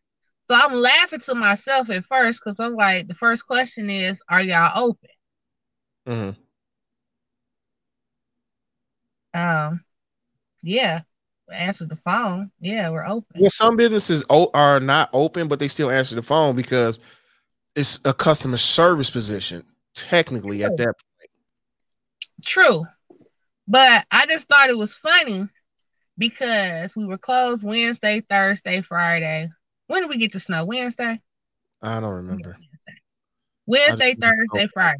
So 0.51 0.57
I'm 0.59 0.75
laughing 0.75 1.21
to 1.21 1.35
myself 1.35 1.91
at 1.91 2.05
first 2.05 2.43
because 2.45 2.61
I'm 2.61 2.75
like, 2.75 3.09
the 3.09 3.15
first 3.15 3.47
question 3.47 3.91
is, 3.91 4.23
"Are 4.29 4.43
y'all 4.43 4.73
open?" 4.89 5.11
hmm 6.07 6.31
Um, 9.35 9.85
yeah, 10.63 11.03
answer 11.53 11.87
the 11.87 11.97
phone. 11.97 12.51
Yeah, 12.61 12.91
we're 12.91 13.07
open. 13.07 13.41
Well, 13.41 13.51
some 13.51 13.77
businesses 13.77 14.25
are 14.31 14.81
not 14.81 15.11
open, 15.13 15.49
but 15.49 15.59
they 15.59 15.69
still 15.69 15.91
answer 15.91 16.15
the 16.15 16.23
phone 16.23 16.57
because 16.57 17.01
it's 17.77 18.01
a 18.05 18.13
customer 18.15 18.57
service 18.57 19.11
position. 19.11 19.63
Technically, 19.95 20.65
at 20.65 20.77
that 20.77 20.87
point. 20.87 21.31
True, 22.45 22.83
but 23.69 24.05
I 24.11 24.27
just 24.27 24.49
thought 24.49 24.71
it 24.71 24.77
was 24.77 24.97
funny 24.97 25.49
because 26.19 26.97
we 26.97 27.07
were 27.07 27.17
closed 27.17 27.65
Wednesday, 27.65 28.21
Thursday, 28.29 28.83
Friday. 28.83 29.49
When 29.87 30.03
did 30.03 30.11
we 30.11 30.17
get 30.17 30.33
to 30.33 30.41
snow? 30.41 30.65
Wednesday? 30.65 31.21
I 31.81 32.01
don't 32.01 32.15
remember. 32.15 32.57
Wednesday, 33.67 34.15
Thursday, 34.15 34.67
Friday. 34.75 34.99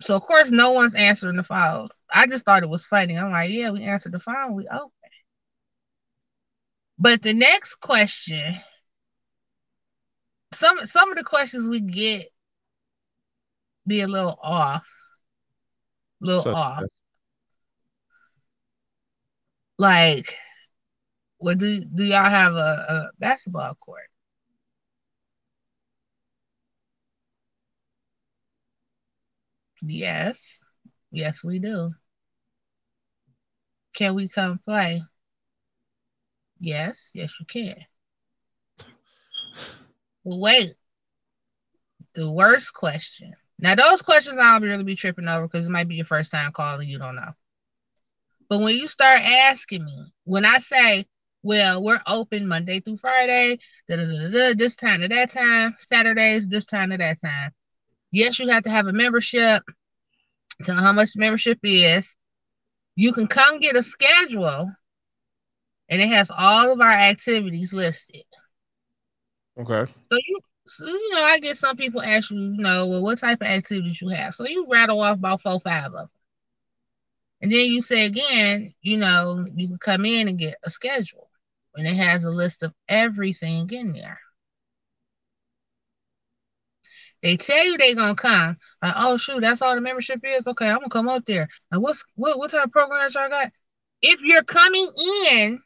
So 0.00 0.16
of 0.16 0.22
course 0.22 0.50
no 0.50 0.72
one's 0.72 0.96
answering 0.96 1.36
the 1.36 1.44
phones. 1.44 1.92
I 2.12 2.26
just 2.26 2.44
thought 2.44 2.64
it 2.64 2.68
was 2.68 2.84
funny. 2.84 3.16
I'm 3.16 3.30
like, 3.30 3.50
yeah, 3.50 3.70
we 3.70 3.82
answered 3.82 4.12
the 4.12 4.18
phone, 4.18 4.54
we 4.54 4.66
open. 4.66 4.90
But 7.02 7.22
the 7.22 7.34
next 7.34 7.76
question, 7.80 8.54
some 10.54 10.86
some 10.86 11.10
of 11.10 11.18
the 11.18 11.24
questions 11.24 11.68
we 11.68 11.80
get 11.80 12.28
be 13.88 14.02
a 14.02 14.06
little 14.06 14.38
off. 14.40 14.86
A 16.22 16.26
little 16.26 16.42
so, 16.42 16.54
off. 16.54 16.84
Like, 19.78 20.36
what 21.38 21.58
do 21.58 21.84
do 21.84 22.04
y'all 22.04 22.30
have 22.30 22.52
a, 22.54 22.56
a 22.56 23.10
basketball 23.18 23.74
court? 23.74 24.08
Yes. 29.82 30.62
Yes, 31.10 31.42
we 31.42 31.58
do. 31.58 31.90
Can 33.94 34.14
we 34.14 34.28
come 34.28 34.60
play? 34.64 35.02
Yes, 36.64 37.10
yes, 37.12 37.34
you 37.40 37.46
can. 37.46 37.74
Well, 40.22 40.38
wait. 40.38 40.74
The 42.14 42.30
worst 42.30 42.72
question. 42.72 43.34
Now, 43.58 43.74
those 43.74 44.00
questions 44.00 44.38
I'll 44.40 44.60
really 44.60 44.84
be 44.84 44.94
tripping 44.94 45.26
over 45.26 45.48
because 45.48 45.66
it 45.66 45.70
might 45.70 45.88
be 45.88 45.96
your 45.96 46.04
first 46.04 46.30
time 46.30 46.52
calling, 46.52 46.88
you 46.88 47.00
don't 47.00 47.16
know. 47.16 47.32
But 48.48 48.60
when 48.60 48.76
you 48.76 48.86
start 48.86 49.20
asking 49.22 49.84
me, 49.84 50.12
when 50.22 50.44
I 50.44 50.58
say, 50.58 51.04
well, 51.42 51.82
we're 51.82 52.00
open 52.06 52.46
Monday 52.46 52.78
through 52.78 52.98
Friday, 52.98 53.58
this 53.88 54.76
time 54.76 55.00
to 55.00 55.08
that 55.08 55.32
time, 55.32 55.74
Saturdays, 55.78 56.46
this 56.46 56.66
time 56.66 56.90
to 56.90 56.96
that 56.98 57.20
time. 57.20 57.50
Yes, 58.12 58.38
you 58.38 58.48
have 58.50 58.62
to 58.62 58.70
have 58.70 58.86
a 58.86 58.92
membership. 58.92 59.64
Tell 60.62 60.76
how 60.76 60.92
much 60.92 61.16
membership 61.16 61.58
is. 61.64 62.14
You 62.94 63.12
can 63.12 63.26
come 63.26 63.58
get 63.58 63.74
a 63.74 63.82
schedule, 63.82 64.70
and 65.92 66.00
it 66.00 66.08
has 66.08 66.30
all 66.36 66.72
of 66.72 66.80
our 66.80 66.90
activities 66.90 67.74
listed. 67.74 68.22
Okay. 69.60 69.92
So 70.10 70.18
you, 70.26 70.38
so, 70.66 70.86
you 70.86 71.10
know, 71.12 71.22
I 71.22 71.38
get 71.38 71.58
some 71.58 71.76
people 71.76 72.00
ask 72.00 72.30
you, 72.30 72.38
you 72.38 72.62
know, 72.62 72.88
well, 72.88 73.02
what 73.02 73.18
type 73.18 73.42
of 73.42 73.46
activities 73.46 74.00
you 74.00 74.08
have. 74.08 74.32
So 74.32 74.46
you 74.46 74.66
rattle 74.70 75.02
off 75.02 75.18
about 75.18 75.42
four, 75.42 75.60
five 75.60 75.84
of 75.84 75.92
them. 75.92 76.08
And 77.42 77.52
then 77.52 77.66
you 77.66 77.82
say 77.82 78.06
again, 78.06 78.72
you 78.80 78.96
know, 78.96 79.44
you 79.54 79.68
can 79.68 79.76
come 79.76 80.06
in 80.06 80.28
and 80.28 80.38
get 80.38 80.54
a 80.64 80.70
schedule. 80.70 81.28
And 81.76 81.86
it 81.86 81.96
has 81.96 82.24
a 82.24 82.30
list 82.30 82.62
of 82.62 82.72
everything 82.88 83.68
in 83.70 83.92
there. 83.92 84.18
They 87.22 87.36
tell 87.36 87.66
you 87.66 87.76
they're 87.76 87.94
gonna 87.94 88.14
come. 88.14 88.56
Like, 88.80 88.94
oh 88.96 89.18
shoot, 89.18 89.42
that's 89.42 89.60
all 89.60 89.74
the 89.74 89.82
membership 89.82 90.20
is. 90.24 90.46
Okay, 90.46 90.70
I'm 90.70 90.76
gonna 90.76 90.88
come 90.88 91.08
up 91.08 91.26
there. 91.26 91.48
And 91.70 91.82
what's 91.82 92.02
what 92.14 92.38
what 92.38 92.50
type 92.50 92.64
of 92.64 92.72
programs 92.72 93.14
y'all 93.14 93.28
got? 93.28 93.52
If 94.00 94.22
you're 94.22 94.42
coming 94.42 94.86
in, 95.30 95.60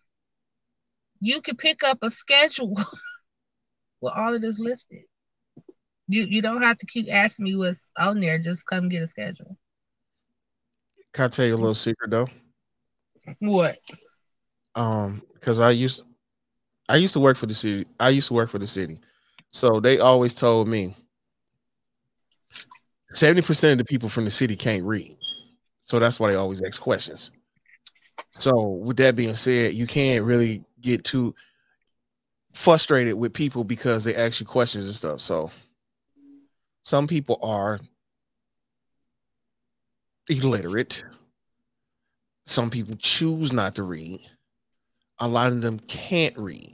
you 1.21 1.41
can 1.41 1.57
pick 1.57 1.83
up 1.85 1.99
a 2.03 2.11
schedule 2.11 2.75
with 4.01 4.13
all 4.15 4.35
of 4.35 4.41
this 4.41 4.59
listed. 4.59 5.03
You 6.09 6.27
you 6.29 6.43
don't 6.43 6.63
have 6.63 6.79
to 6.79 6.87
keep 6.87 7.13
asking 7.13 7.45
me 7.45 7.57
what's 7.57 7.91
on 7.99 8.21
there. 8.21 8.39
Just 8.39 8.67
come 8.67 8.89
get 8.89 9.03
a 9.03 9.09
schedule. 9.09 9.57
Can 11.13 11.25
I 11.25 11.29
tell 11.29 11.47
you 11.47 11.55
a 11.55 11.57
little 11.57 11.75
secret 11.75 12.11
though? 12.11 12.29
What? 13.41 13.77
Um, 14.75 15.23
because 15.35 15.59
I 15.61 15.71
used 15.71 16.03
I 16.89 16.97
used 16.97 17.15
to 17.15 17.21
work 17.21 17.37
for 17.37 17.47
the 17.47 17.55
city. 17.55 17.87
I 17.99 18.11
used 18.11 18.29
to 18.29 18.35
work 18.35 18.51
for 18.51 18.59
the 18.59 18.67
city. 18.67 19.01
So 19.49 19.81
they 19.81 19.99
always 19.99 20.35
told 20.35 20.69
me 20.69 20.95
70% 23.15 23.73
of 23.73 23.79
the 23.79 23.85
people 23.85 24.09
from 24.09 24.25
the 24.25 24.31
city 24.31 24.57
can't 24.57 24.85
read. 24.85 25.17
So 25.81 25.99
that's 25.99 26.21
why 26.21 26.31
they 26.31 26.37
always 26.37 26.63
ask 26.63 26.81
questions. 26.81 27.31
So 28.33 28.61
with 28.63 28.99
that 28.99 29.17
being 29.17 29.35
said, 29.35 29.75
you 29.75 29.87
can't 29.87 30.25
really 30.25 30.66
get 30.87 31.05
too 31.05 31.35
frustrated 32.53 33.15
with 33.15 33.35
people 33.35 33.65
because 33.65 34.05
they 34.05 34.15
ask 34.15 34.41
you 34.41 34.47
questions 34.47 34.87
and 34.87 34.95
stuff. 34.95 35.21
So 35.21 35.51
some 36.83 37.07
people 37.07 37.39
are 37.43 37.81
illiterate. 40.29 41.03
Some 42.47 42.71
people 42.71 42.97
choose 42.99 43.53
not 43.53 43.75
to 43.75 43.83
read. 43.83 44.21
A 45.19 45.29
lot 45.29 45.53
of 45.53 45.61
them 45.61 45.79
can't 45.81 46.37
read. 46.39 46.73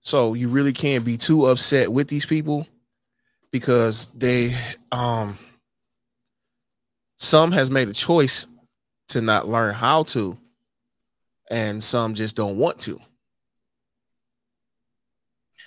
So 0.00 0.34
you 0.34 0.48
really 0.48 0.72
can't 0.72 1.04
be 1.04 1.16
too 1.16 1.46
upset 1.46 1.92
with 1.92 2.08
these 2.08 2.26
people 2.26 2.66
because 3.52 4.08
they 4.08 4.56
um 4.90 5.38
some 7.18 7.52
has 7.52 7.70
made 7.70 7.88
a 7.88 7.92
choice 7.92 8.46
to 9.08 9.20
not 9.20 9.46
learn 9.46 9.74
how 9.74 10.02
to 10.04 10.36
and 11.50 11.82
some 11.82 12.14
just 12.14 12.36
don't 12.36 12.56
want 12.56 12.78
to 12.78 12.98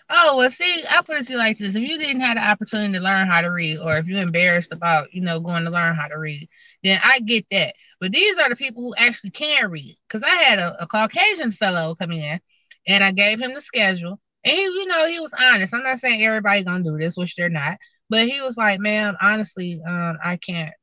oh 0.10 0.36
well 0.38 0.50
see 0.50 0.84
i 0.92 1.02
put 1.02 1.20
it 1.20 1.26
to 1.26 1.34
you 1.34 1.38
like 1.38 1.58
this 1.58 1.76
if 1.76 1.82
you 1.82 1.98
didn't 1.98 2.22
have 2.22 2.36
the 2.36 2.48
opportunity 2.48 2.94
to 2.94 3.04
learn 3.04 3.28
how 3.28 3.42
to 3.42 3.48
read 3.48 3.80
or 3.80 3.98
if 3.98 4.06
you're 4.06 4.22
embarrassed 4.22 4.72
about 4.72 5.14
you 5.14 5.22
know 5.22 5.40
going 5.40 5.64
to 5.64 5.70
learn 5.72 5.96
how 5.96 6.08
to 6.08 6.18
read 6.18 6.48
then 6.84 7.00
i 7.04 7.20
get 7.22 7.46
that 7.52 7.74
but 8.00 8.12
these 8.12 8.38
are 8.40 8.50
the 8.50 8.56
people 8.56 8.84
who 8.84 8.94
actually 8.98 9.32
can 9.32 9.70
read 9.70 9.96
because 10.08 10.24
i 10.24 10.36
had 10.44 10.60
a, 10.60 10.84
a 10.84 10.88
caucasian 10.88 11.52
fellow 11.52 11.96
come 11.96 12.12
in 12.12 12.40
and 12.88 13.04
i 13.04 13.12
gave 13.12 13.40
him 13.40 13.54
the 13.54 13.62
schedule 13.62 14.20
and 14.46 14.56
he, 14.56 14.62
you 14.64 14.86
know, 14.86 15.08
he 15.08 15.20
was 15.20 15.34
honest. 15.42 15.74
I'm 15.74 15.84
not 15.84 15.98
saying 15.98 16.22
everybody 16.22 16.64
gonna 16.64 16.84
do 16.84 16.98
this, 16.98 17.18
which 17.18 17.36
they're 17.36 17.50
not. 17.50 17.78
But 18.10 18.28
he 18.28 18.42
was 18.42 18.56
like, 18.58 18.80
"Man, 18.80 19.16
honestly, 19.22 19.82
um, 19.88 20.18
I 20.24 20.38
can't. 20.38 20.74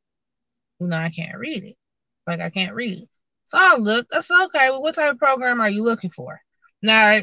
You 0.81 0.89
know, 0.89 0.97
I 0.97 1.11
can't 1.11 1.39
read 1.39 1.65
it. 1.65 1.77
Like 2.27 2.41
I 2.41 2.51
can't 2.51 2.75
read." 2.75 3.09
So 3.53 3.59
I 3.61 3.77
look. 3.79 4.07
That's 4.11 4.31
okay. 4.31 4.71
Well, 4.71 4.81
what 4.81 4.95
type 4.95 5.13
of 5.13 5.19
program 5.19 5.61
are 5.61 5.69
you 5.69 5.83
looking 5.85 6.09
for? 6.09 6.41
Now, 6.83 7.21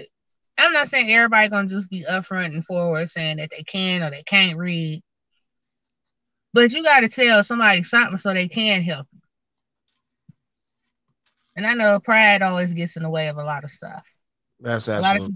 I'm 0.60 0.72
not 0.72 0.88
saying 0.88 1.10
everybody 1.10 1.50
gonna 1.50 1.68
just 1.68 1.90
be 1.90 2.06
upfront 2.08 2.54
and 2.54 2.64
forward 2.64 3.10
saying 3.10 3.38
that 3.38 3.50
they 3.50 3.64
can 3.64 4.04
or 4.04 4.12
they 4.12 4.22
can't 4.24 4.58
read. 4.58 5.02
But 6.54 6.72
you 6.72 6.84
got 6.84 7.00
to 7.00 7.10
tell 7.10 7.44
somebody 7.44 7.82
something 7.82 8.20
so 8.20 8.34
they 8.34 8.48
can 8.48 8.84
help 8.84 9.08
you. 9.12 9.20
And 11.56 11.66
I 11.66 11.74
know 11.74 12.00
pride 12.00 12.44
always 12.44 12.74
gets 12.74 12.96
in 12.96 13.04
the 13.04 13.10
way 13.10 13.28
of 13.28 13.38
a 13.38 13.44
lot 13.44 13.64
of 13.64 13.72
stuff. 13.72 14.06
That's 14.60 14.88
absolutely 14.88 15.36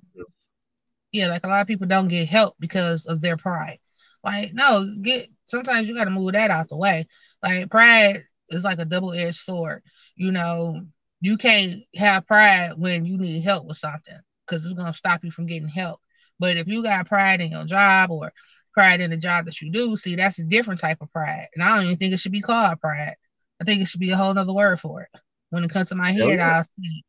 yeah, 1.11 1.27
like 1.27 1.45
a 1.45 1.47
lot 1.47 1.61
of 1.61 1.67
people 1.67 1.87
don't 1.87 2.07
get 2.09 2.27
help 2.27 2.55
because 2.59 3.05
of 3.05 3.21
their 3.21 3.37
pride. 3.37 3.79
Like, 4.23 4.53
no, 4.53 4.85
get 5.01 5.27
sometimes 5.45 5.87
you 5.87 5.95
gotta 5.95 6.11
move 6.11 6.33
that 6.33 6.51
out 6.51 6.69
the 6.69 6.77
way. 6.77 7.07
Like 7.41 7.69
pride 7.69 8.25
is 8.49 8.63
like 8.63 8.79
a 8.79 8.85
double-edged 8.85 9.35
sword. 9.35 9.83
You 10.15 10.31
know, 10.31 10.81
you 11.21 11.37
can't 11.37 11.81
have 11.95 12.27
pride 12.27 12.73
when 12.77 13.05
you 13.05 13.17
need 13.17 13.41
help 13.41 13.65
with 13.65 13.77
something 13.77 14.17
because 14.45 14.65
it's 14.65 14.73
gonna 14.73 14.93
stop 14.93 15.23
you 15.23 15.31
from 15.31 15.47
getting 15.47 15.67
help. 15.67 15.99
But 16.39 16.57
if 16.57 16.67
you 16.67 16.83
got 16.83 17.07
pride 17.07 17.41
in 17.41 17.51
your 17.51 17.65
job 17.65 18.11
or 18.11 18.33
pride 18.73 19.01
in 19.01 19.11
the 19.11 19.17
job 19.17 19.45
that 19.45 19.61
you 19.61 19.71
do, 19.71 19.95
see, 19.95 20.15
that's 20.15 20.39
a 20.39 20.43
different 20.43 20.79
type 20.79 20.97
of 21.01 21.11
pride. 21.11 21.47
And 21.53 21.63
I 21.63 21.75
don't 21.75 21.85
even 21.85 21.97
think 21.97 22.13
it 22.13 22.19
should 22.19 22.31
be 22.31 22.41
called 22.41 22.81
pride. 22.81 23.15
I 23.61 23.63
think 23.63 23.81
it 23.81 23.87
should 23.87 24.01
be 24.01 24.11
a 24.11 24.17
whole 24.17 24.37
other 24.37 24.53
word 24.53 24.79
for 24.79 25.03
it. 25.03 25.19
When 25.49 25.63
it 25.63 25.69
comes 25.69 25.89
to 25.89 25.95
my 25.95 26.11
head, 26.11 26.37
yeah. 26.37 26.57
I'll 26.57 26.63
see. 26.63 27.03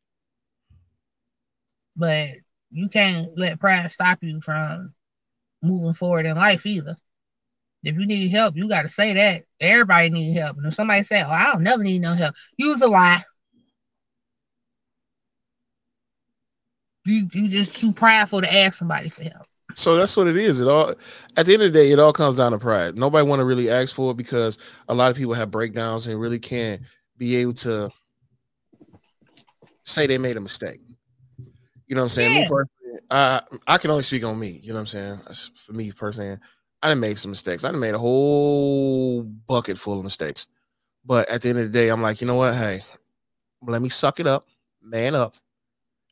But 1.95 2.29
you 2.71 2.89
can't 2.89 3.37
let 3.37 3.59
pride 3.59 3.91
stop 3.91 4.19
you 4.21 4.41
from 4.41 4.93
moving 5.63 5.93
forward 5.93 6.25
in 6.25 6.35
life 6.35 6.65
either. 6.65 6.95
If 7.85 7.95
you 7.97 8.05
need 8.07 8.31
help, 8.31 8.55
you 8.57 8.67
got 8.67 8.81
to 8.81 8.89
say 8.89 9.13
that. 9.13 9.43
Everybody 9.59 10.09
need 10.09 10.33
help. 10.33 10.57
And 10.57 10.65
if 10.65 10.73
somebody 10.73 11.03
say, 11.03 11.21
"Oh, 11.21 11.29
I 11.29 11.51
don't 11.51 11.63
never 11.63 11.83
need 11.83 12.01
no 12.01 12.13
help," 12.13 12.35
use 12.57 12.81
a 12.81 12.87
lie. 12.87 13.23
You 17.05 17.27
you 17.31 17.47
just 17.47 17.75
too 17.75 17.91
prideful 17.91 18.41
to 18.41 18.53
ask 18.53 18.79
somebody 18.79 19.09
for 19.09 19.23
help. 19.23 19.45
So 19.75 19.95
that's 19.95 20.17
what 20.17 20.27
it 20.27 20.35
is. 20.35 20.61
It 20.61 20.67
all 20.67 20.93
at 21.37 21.45
the 21.45 21.53
end 21.53 21.61
of 21.61 21.73
the 21.73 21.79
day, 21.79 21.91
it 21.91 21.99
all 21.99 22.13
comes 22.13 22.37
down 22.37 22.53
to 22.53 22.57
pride. 22.57 22.97
Nobody 22.97 23.27
want 23.27 23.39
to 23.39 23.45
really 23.45 23.69
ask 23.69 23.93
for 23.93 24.11
it 24.11 24.17
because 24.17 24.57
a 24.87 24.95
lot 24.95 25.11
of 25.11 25.17
people 25.17 25.33
have 25.33 25.51
breakdowns 25.51 26.07
and 26.07 26.19
really 26.19 26.39
can't 26.39 26.81
be 27.17 27.35
able 27.35 27.53
to 27.53 27.91
say 29.83 30.07
they 30.07 30.17
made 30.17 30.37
a 30.37 30.41
mistake. 30.41 30.79
You 31.87 31.95
know 31.95 32.01
what 32.01 32.05
I'm 32.05 32.09
saying? 32.09 32.33
Yeah. 32.33 32.41
Me 32.41 32.47
personally, 32.49 32.99
I 33.11 33.41
I 33.67 33.77
can 33.77 33.91
only 33.91 34.03
speak 34.03 34.23
on 34.23 34.39
me. 34.39 34.59
You 34.63 34.69
know 34.69 34.75
what 34.75 34.95
I'm 34.95 35.19
saying? 35.27 35.49
For 35.55 35.73
me 35.73 35.91
personally, 35.91 36.37
I 36.85 36.89
done 36.89 36.99
made 36.99 37.17
some 37.17 37.31
mistakes. 37.31 37.63
I 37.63 37.71
done 37.71 37.79
made 37.79 37.95
a 37.95 37.99
whole 37.99 39.23
bucket 39.23 39.75
full 39.75 39.97
of 39.97 40.03
mistakes. 40.03 40.45
But 41.03 41.27
at 41.29 41.41
the 41.41 41.49
end 41.49 41.57
of 41.57 41.65
the 41.65 41.71
day, 41.71 41.89
I'm 41.89 42.03
like, 42.03 42.21
you 42.21 42.27
know 42.27 42.35
what? 42.35 42.53
Hey, 42.53 42.81
let 43.63 43.81
me 43.81 43.89
suck 43.89 44.19
it 44.19 44.27
up, 44.27 44.45
man 44.83 45.15
up, 45.15 45.35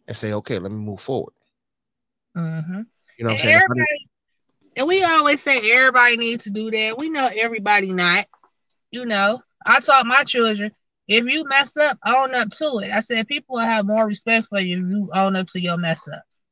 and 0.07 0.17
say, 0.17 0.33
okay, 0.33 0.57
let 0.57 0.71
me 0.71 0.79
move 0.79 0.99
forward. 0.99 1.33
Mm-hmm. 2.35 2.81
You 3.19 3.25
know 3.25 3.33
what 3.33 3.33
I'm 3.33 3.39
saying? 3.39 3.61
And 4.75 4.87
we 4.87 5.03
always 5.03 5.41
say 5.41 5.59
everybody 5.75 6.17
needs 6.17 6.45
to 6.45 6.49
do 6.49 6.71
that. 6.71 6.95
We 6.97 7.09
know 7.09 7.29
everybody 7.39 7.91
not. 7.91 8.25
You 8.89 9.05
know, 9.05 9.41
I 9.67 9.79
taught 9.79 10.07
my 10.07 10.23
children 10.23 10.71
If 11.07 11.25
you 11.25 11.43
messed 11.45 11.77
up, 11.79 11.97
own 12.07 12.33
up 12.33 12.49
to 12.49 12.81
it. 12.83 12.91
I 12.91 13.01
said 13.01 13.27
people 13.27 13.55
will 13.55 13.65
have 13.65 13.85
more 13.85 14.07
respect 14.07 14.47
for 14.47 14.59
you 14.59 14.85
if 14.85 14.93
you 14.93 15.09
own 15.13 15.35
up 15.35 15.47
to 15.47 15.61
your 15.61 15.77
mess 15.77 16.07
ups. 16.07 16.42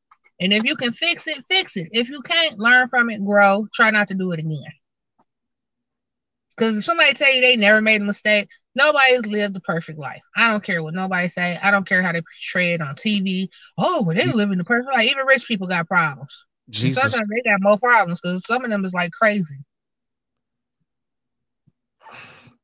And 0.42 0.52
if 0.52 0.64
you 0.64 0.76
can 0.76 0.92
fix 0.92 1.28
it, 1.28 1.44
fix 1.50 1.78
it. 1.78 1.90
If 1.92 2.10
you 2.10 2.20
can't, 2.22 2.58
learn 2.58 2.90
from 2.90 3.12
it, 3.12 3.24
grow. 3.24 3.68
Try 3.74 3.92
not 3.92 4.08
to 4.08 4.16
do 4.16 4.32
it 4.32 4.40
again. 4.40 4.74
Because 6.58 6.78
if 6.78 6.84
somebody 6.84 7.14
tell 7.14 7.32
you 7.32 7.42
they 7.42 7.56
never 7.56 7.80
made 7.80 8.02
a 8.02 8.06
mistake, 8.06 8.50
nobody's 8.76 9.26
lived 9.28 9.56
a 9.56 9.60
perfect 9.60 10.00
life. 10.00 10.22
I 10.36 10.50
don't 10.50 10.64
care 10.64 10.82
what 10.82 10.96
nobody 10.96 11.28
say. 11.28 11.60
I 11.62 11.70
don't 11.70 11.88
care 11.88 12.02
how 12.02 12.12
they 12.12 12.22
portray 12.22 12.74
it 12.74 12.82
on 12.82 12.96
TV. 12.96 13.50
Oh, 13.78 14.02
well, 14.02 14.18
they 14.18 14.24
mm. 14.24 14.34
living 14.34 14.58
the 14.58 14.64
perfect 14.64 14.94
life. 14.94 15.10
Even 15.10 15.26
rich 15.28 15.48
people 15.48 15.68
got 15.68 15.88
problems. 15.88 16.46
Jesus. 16.72 17.04
Sometimes 17.04 17.30
they 17.30 17.50
got 17.50 17.62
more 17.62 17.78
problems 17.78 18.20
because 18.20 18.46
some 18.46 18.66
of 18.66 18.72
them 18.72 18.84
is 18.84 18.94
like 18.94 19.12
crazy. 19.12 19.58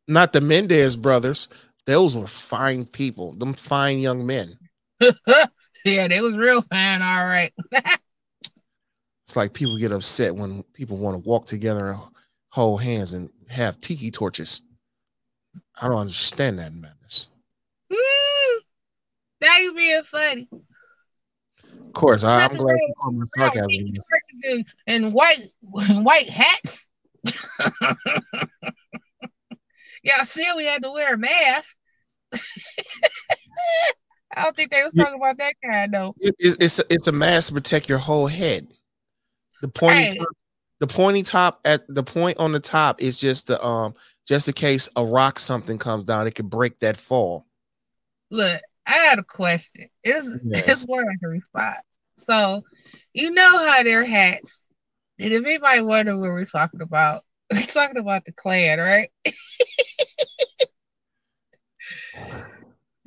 Not 0.07 0.33
the 0.33 0.41
Menendez 0.41 0.95
brothers. 0.95 1.47
Those 1.85 2.17
were 2.17 2.27
fine 2.27 2.85
people. 2.85 3.33
Them 3.33 3.53
fine 3.53 3.99
young 3.99 4.25
men. 4.25 4.57
yeah, 5.85 6.07
they 6.07 6.21
was 6.21 6.37
real 6.37 6.61
fine. 6.61 7.01
All 7.01 7.25
right. 7.25 7.51
it's 9.23 9.35
like 9.35 9.53
people 9.53 9.77
get 9.77 9.91
upset 9.91 10.35
when 10.35 10.63
people 10.73 10.97
want 10.97 11.15
to 11.15 11.27
walk 11.27 11.45
together 11.45 11.89
and 11.89 11.99
hold 12.49 12.81
hands 12.81 13.13
and 13.13 13.29
have 13.49 13.79
tiki 13.81 14.11
torches. 14.11 14.61
I 15.79 15.87
don't 15.87 15.97
understand 15.97 16.59
that 16.59 16.73
madness. 16.73 17.29
Mm, 17.91 18.59
now 19.41 19.57
you 19.57 19.73
being 19.73 20.03
funny. 20.03 20.49
Of 21.87 21.93
course, 21.93 22.23
I, 22.23 22.43
am 22.43 22.55
glad 22.55 22.75
you 22.75 22.93
called 22.99 23.15
me 23.15 23.25
sarcasm. 23.37 23.67
And, 24.43 24.65
and 24.87 25.13
white 25.13 25.39
white 25.61 26.29
hats. 26.29 26.87
Y'all 30.03 30.23
see 30.23 30.45
we 30.55 30.65
had 30.65 30.83
to 30.83 30.91
wear 30.91 31.15
a 31.15 31.17
mask. 31.17 31.75
I 34.37 34.43
don't 34.43 34.55
think 34.55 34.71
they 34.71 34.83
was 34.83 34.93
talking 34.93 35.15
about 35.15 35.37
that 35.39 35.53
kind 35.63 35.93
though. 35.93 36.15
It, 36.19 36.35
it's 36.37 36.57
it's 36.59 36.79
a, 36.79 36.83
it's 36.89 37.07
a 37.07 37.11
mask 37.11 37.49
to 37.49 37.53
protect 37.55 37.89
your 37.89 37.97
whole 37.97 38.27
head. 38.27 38.67
The 39.61 39.67
pointy 39.67 40.03
hey. 40.03 40.13
top, 40.13 40.27
the 40.79 40.87
pointy 40.87 41.23
top 41.23 41.59
at 41.65 41.83
the 41.87 42.03
point 42.03 42.37
on 42.37 42.51
the 42.51 42.59
top 42.59 43.01
is 43.01 43.17
just 43.17 43.47
the 43.47 43.63
um 43.65 43.95
just 44.27 44.47
in 44.47 44.53
case 44.53 44.89
a 44.95 45.03
rock 45.03 45.39
something 45.39 45.77
comes 45.77 46.05
down, 46.05 46.27
it 46.27 46.35
could 46.35 46.49
break 46.49 46.79
that 46.79 46.97
fall. 46.97 47.47
Look, 48.29 48.61
I 48.85 48.91
had 48.91 49.19
a 49.19 49.23
question. 49.23 49.85
It's 50.03 50.27
yes. 50.43 50.67
it's 50.67 50.87
more 50.87 51.03
like 51.03 51.17
a 51.23 51.27
response. 51.27 51.79
So 52.17 52.63
you 53.13 53.31
know 53.31 53.57
how 53.57 53.83
their 53.83 54.03
hats, 54.03 54.67
and 55.19 55.33
if 55.33 55.45
anybody 55.45 55.81
wonder 55.81 56.15
what 56.15 56.29
we're 56.29 56.45
talking 56.45 56.81
about, 56.81 57.23
we're 57.51 57.61
talking 57.61 57.97
about 57.97 58.25
the 58.25 58.33
Klan, 58.33 58.79
right? 58.79 59.09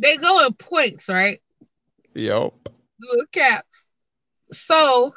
they 0.00 0.16
go 0.16 0.46
in 0.46 0.54
points, 0.54 1.08
right? 1.08 1.40
Yep. 2.14 2.54
Little 3.00 3.26
caps. 3.32 3.84
So 4.50 5.12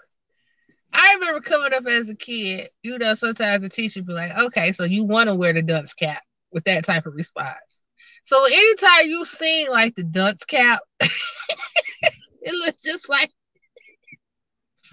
I 0.93 1.15
remember 1.15 1.41
coming 1.41 1.73
up 1.73 1.85
as 1.85 2.09
a 2.09 2.15
kid, 2.15 2.69
you 2.83 2.97
know, 2.97 3.13
sometimes 3.15 3.63
the 3.63 3.69
teacher 3.69 4.01
would 4.01 4.07
be 4.07 4.13
like, 4.13 4.37
okay, 4.37 4.71
so 4.71 4.83
you 4.83 5.05
want 5.05 5.29
to 5.29 5.35
wear 5.35 5.53
the 5.53 5.61
dunce 5.61 5.93
cap 5.93 6.21
with 6.51 6.65
that 6.65 6.85
type 6.85 7.05
of 7.05 7.15
response. 7.15 7.81
So 8.23 8.45
anytime 8.45 9.07
you 9.07 9.25
sing 9.25 9.69
like 9.69 9.95
the 9.95 10.03
dunce 10.03 10.45
cap, 10.45 10.81
it 10.99 12.53
looks 12.53 12.83
just 12.83 13.09
like 13.09 13.31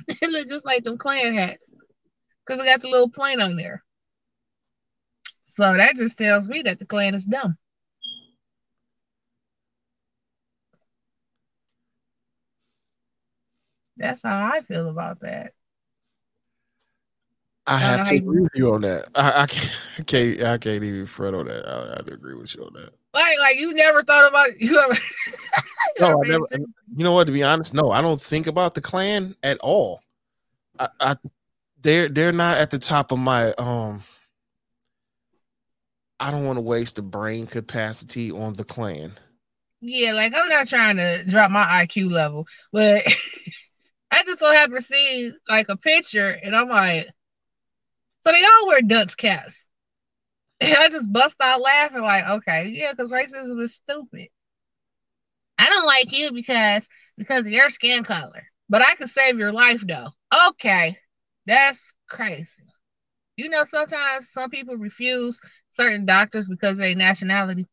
it 0.09 0.31
looks 0.31 0.51
just 0.51 0.65
like 0.65 0.85
them 0.85 0.99
Klan 0.99 1.35
hats. 1.35 1.71
Because 2.47 2.63
it 2.63 2.67
got 2.67 2.81
the 2.81 2.89
little 2.89 3.11
point 3.11 3.41
on 3.41 3.57
there. 3.57 3.85
So 5.51 5.63
that 5.63 5.97
just 5.97 6.17
tells 6.17 6.49
me 6.49 6.63
that 6.63 6.79
the 6.79 6.87
Klan 6.87 7.15
is 7.15 7.27
dumb. 7.27 7.57
That's 14.01 14.23
how 14.23 14.51
I 14.53 14.63
feel 14.63 14.89
about 14.89 15.21
that. 15.21 15.53
I 17.67 17.77
have 17.77 18.09
to 18.09 18.17
agree 18.17 18.41
with 18.41 18.53
you 18.55 18.73
on 18.73 18.81
that. 18.81 19.11
I, 19.15 19.43
I, 19.43 19.47
can't, 19.47 19.77
I 19.99 20.03
can't, 20.03 20.43
I 20.43 20.59
can't 20.59 20.83
even 20.83 21.07
fret 21.07 21.35
on 21.35 21.47
that. 21.47 21.69
I, 21.69 21.93
I 21.93 21.97
have 21.97 22.07
to 22.07 22.15
agree 22.15 22.35
with 22.35 22.57
you 22.57 22.65
on 22.65 22.73
that. 22.73 22.95
Like, 23.13 23.39
like 23.39 23.61
you 23.61 23.75
never 23.75 24.03
thought 24.03 24.27
about 24.29 24.59
you 24.59 24.81
ever. 24.81 24.99
no, 26.01 26.23
I 26.25 26.29
never. 26.29 26.47
You 26.97 27.05
know 27.05 27.13
what? 27.13 27.27
To 27.27 27.33
be 27.33 27.43
honest, 27.43 27.75
no, 27.75 27.91
I 27.91 28.01
don't 28.01 28.21
think 28.21 28.47
about 28.47 28.75
the 28.75 28.81
Klan 28.81 29.37
at 29.43 29.59
all. 29.59 30.01
I, 30.79 30.89
I, 30.99 31.17
they're 31.83 32.09
they're 32.09 32.33
not 32.33 32.59
at 32.59 32.71
the 32.71 32.79
top 32.79 33.13
of 33.13 33.19
my 33.19 33.53
um. 33.53 34.03
I 36.19 36.31
don't 36.31 36.45
want 36.45 36.57
to 36.57 36.63
waste 36.63 36.97
the 36.97 37.03
brain 37.03 37.47
capacity 37.47 38.31
on 38.31 38.55
the 38.55 38.65
Klan. 38.65 39.13
Yeah, 39.81 40.13
like 40.13 40.35
I'm 40.35 40.49
not 40.49 40.69
trying 40.69 40.97
to 40.97 41.25
drop 41.27 41.51
my 41.51 41.65
IQ 41.65 42.11
level, 42.11 42.47
but 42.73 43.03
I 44.11 44.23
just 44.25 44.41
so 44.41 44.53
happen 44.53 44.75
to 44.77 44.83
see 44.83 45.33
like 45.49 45.67
a 45.69 45.77
picture, 45.77 46.31
and 46.31 46.55
I'm 46.55 46.69
like, 46.69 47.07
so 48.23 48.33
they 48.33 48.45
all 48.45 48.67
wear 48.67 48.83
dunce 48.83 49.15
caps. 49.15 49.65
And 50.61 50.77
I 50.77 50.89
just 50.89 51.11
bust 51.11 51.37
out 51.41 51.61
laughing, 51.61 52.03
like, 52.03 52.25
okay, 52.29 52.69
yeah, 52.69 52.93
because 52.93 53.13
racism 53.13 53.63
is 53.63 53.75
stupid. 53.75 54.29
I 55.59 55.69
don't 55.69 55.87
like 55.87 56.17
you 56.17 56.33
because 56.33 56.87
because 57.19 57.41
of 57.41 57.51
your 57.51 57.71
skin 57.71 58.03
color, 58.05 58.45
but 58.69 58.83
I 58.83 58.95
can 58.95 59.09
save 59.09 59.39
your 59.39 59.53
life 59.53 59.83
though. 59.87 60.09
Okay, 60.51 60.97
that's 61.47 61.93
crazy. 62.09 62.49
You 63.37 63.49
know, 63.49 63.65
sometimes 63.65 64.31
some 64.31 64.51
people 64.51 64.77
refuse 64.77 65.41
certain 65.73 66.05
doctors 66.05 66.49
because 66.49 66.73
of 66.73 66.79
their 66.79 66.95
nationality, 66.95 67.67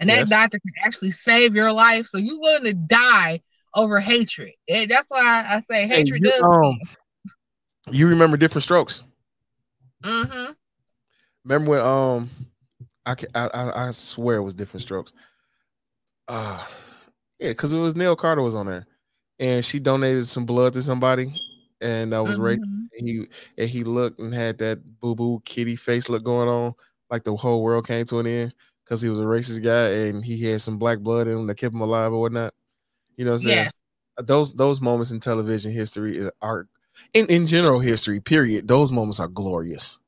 and 0.00 0.10
that 0.10 0.18
yes. 0.20 0.30
doctor 0.30 0.58
can 0.58 0.84
actually 0.84 1.12
save 1.12 1.54
your 1.54 1.72
life. 1.72 2.06
So 2.06 2.18
you 2.18 2.40
willing 2.40 2.64
to 2.64 2.74
die 2.74 3.40
over 3.74 4.00
hatred? 4.00 4.52
And 4.68 4.90
that's 4.90 5.10
why 5.10 5.44
I 5.48 5.60
say 5.60 5.86
hatred 5.86 6.24
you, 6.24 6.30
does. 6.30 6.42
Um, 6.42 6.78
you 7.90 8.08
remember 8.08 8.36
Diff'rent 8.36 8.62
Strokes? 8.62 9.04
Mm-hmm. 10.04 10.52
Remember 11.44 11.70
when 11.70 11.80
um 11.80 12.30
I, 13.04 13.16
I 13.34 13.88
I 13.88 13.90
swear 13.90 14.36
it 14.36 14.42
was 14.42 14.54
Diff'rent 14.54 14.82
Strokes. 14.82 15.12
Uh 16.28 16.64
yeah, 17.38 17.48
because 17.48 17.72
it 17.72 17.78
was 17.78 17.96
Nell 17.96 18.16
Carter 18.16 18.42
was 18.42 18.54
on 18.54 18.66
there. 18.66 18.86
And 19.38 19.64
she 19.64 19.80
donated 19.80 20.26
some 20.28 20.46
blood 20.46 20.72
to 20.74 20.82
somebody 20.82 21.32
and 21.82 22.14
I 22.14 22.20
was 22.20 22.36
mm-hmm. 22.36 22.42
right. 22.42 22.58
And 22.58 23.08
he 23.08 23.26
and 23.58 23.68
he 23.68 23.84
looked 23.84 24.20
and 24.20 24.32
had 24.32 24.58
that 24.58 25.00
boo-boo 25.00 25.42
kitty 25.44 25.76
face 25.76 26.08
look 26.08 26.22
going 26.22 26.48
on, 26.48 26.74
like 27.10 27.24
the 27.24 27.34
whole 27.36 27.62
world 27.62 27.86
came 27.86 28.04
to 28.06 28.20
an 28.20 28.26
end 28.26 28.54
because 28.84 29.02
he 29.02 29.08
was 29.08 29.18
a 29.18 29.24
racist 29.24 29.62
guy 29.62 30.06
and 30.06 30.24
he 30.24 30.42
had 30.44 30.60
some 30.60 30.78
black 30.78 31.00
blood 31.00 31.26
in 31.26 31.38
him 31.38 31.46
that 31.48 31.56
kept 31.56 31.74
him 31.74 31.80
alive 31.80 32.12
or 32.12 32.20
whatnot. 32.20 32.54
You 33.16 33.24
know 33.24 33.32
what 33.32 33.42
I'm 33.42 33.48
saying? 33.48 33.56
Yes. 33.56 33.78
Those 34.18 34.52
those 34.52 34.80
moments 34.80 35.10
in 35.10 35.20
television 35.20 35.72
history 35.72 36.28
are 36.40 36.68
in, 37.14 37.26
in 37.26 37.46
general 37.46 37.80
history, 37.80 38.20
period, 38.20 38.68
those 38.68 38.90
moments 38.90 39.20
are 39.20 39.28
glorious. 39.28 39.98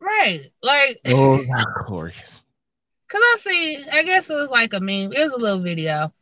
Right. 0.00 0.40
Like 0.62 0.98
oh 1.08 1.42
glorious. 1.86 2.46
Cause 3.08 3.20
I 3.22 3.36
see, 3.38 3.84
I 3.92 4.02
guess 4.02 4.28
it 4.28 4.34
was 4.34 4.50
like 4.50 4.72
a 4.72 4.80
meme. 4.80 5.12
It 5.12 5.22
was 5.22 5.32
a 5.32 5.38
little 5.38 5.62
video. 5.62 6.12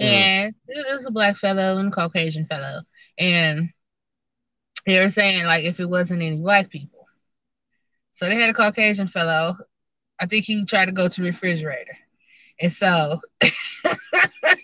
Mm. 0.00 0.04
And 0.04 0.54
mm. 0.54 0.56
it 0.68 0.92
was 0.92 1.06
a 1.06 1.10
black 1.10 1.36
fellow 1.36 1.78
and 1.78 1.88
a 1.88 1.90
Caucasian 1.90 2.46
fellow. 2.46 2.80
And 3.18 3.70
they 4.86 5.00
were 5.00 5.10
saying 5.10 5.44
like 5.44 5.64
if 5.64 5.80
it 5.80 5.88
wasn't 5.88 6.22
any 6.22 6.40
black 6.40 6.70
people. 6.70 7.06
So 8.12 8.26
they 8.26 8.36
had 8.36 8.50
a 8.50 8.54
Caucasian 8.54 9.06
fellow. 9.06 9.56
I 10.18 10.26
think 10.26 10.44
he 10.44 10.64
tried 10.64 10.86
to 10.86 10.92
go 10.92 11.08
to 11.08 11.20
the 11.20 11.26
refrigerator. 11.26 11.96
And 12.60 12.72
so 12.72 13.20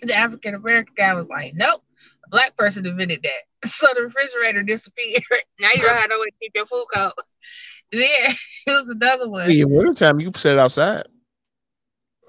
the 0.01 0.15
African 0.15 0.55
American 0.55 0.93
guy 0.95 1.13
was 1.13 1.29
like, 1.29 1.53
Nope, 1.55 1.81
a 2.25 2.29
black 2.29 2.55
person 2.55 2.85
invented 2.85 3.23
that. 3.23 3.41
So 3.65 3.87
the 3.95 4.03
refrigerator 4.03 4.61
disappeared. 4.63 5.23
now 5.59 5.69
you 5.73 5.81
don't 5.81 5.97
have 5.97 6.09
no 6.09 6.19
way 6.19 6.25
to 6.27 6.31
keep 6.39 6.51
your 6.55 6.65
food 6.65 6.85
cold. 6.93 7.13
Yeah, 7.89 8.33
it 8.67 8.71
was 8.71 8.89
another 8.89 9.29
one. 9.29 9.49
Yeah, 9.49 9.63
winter 9.63 9.93
time 9.93 10.19
you 10.19 10.29
set 10.35 10.53
it 10.53 10.59
outside. 10.59 11.03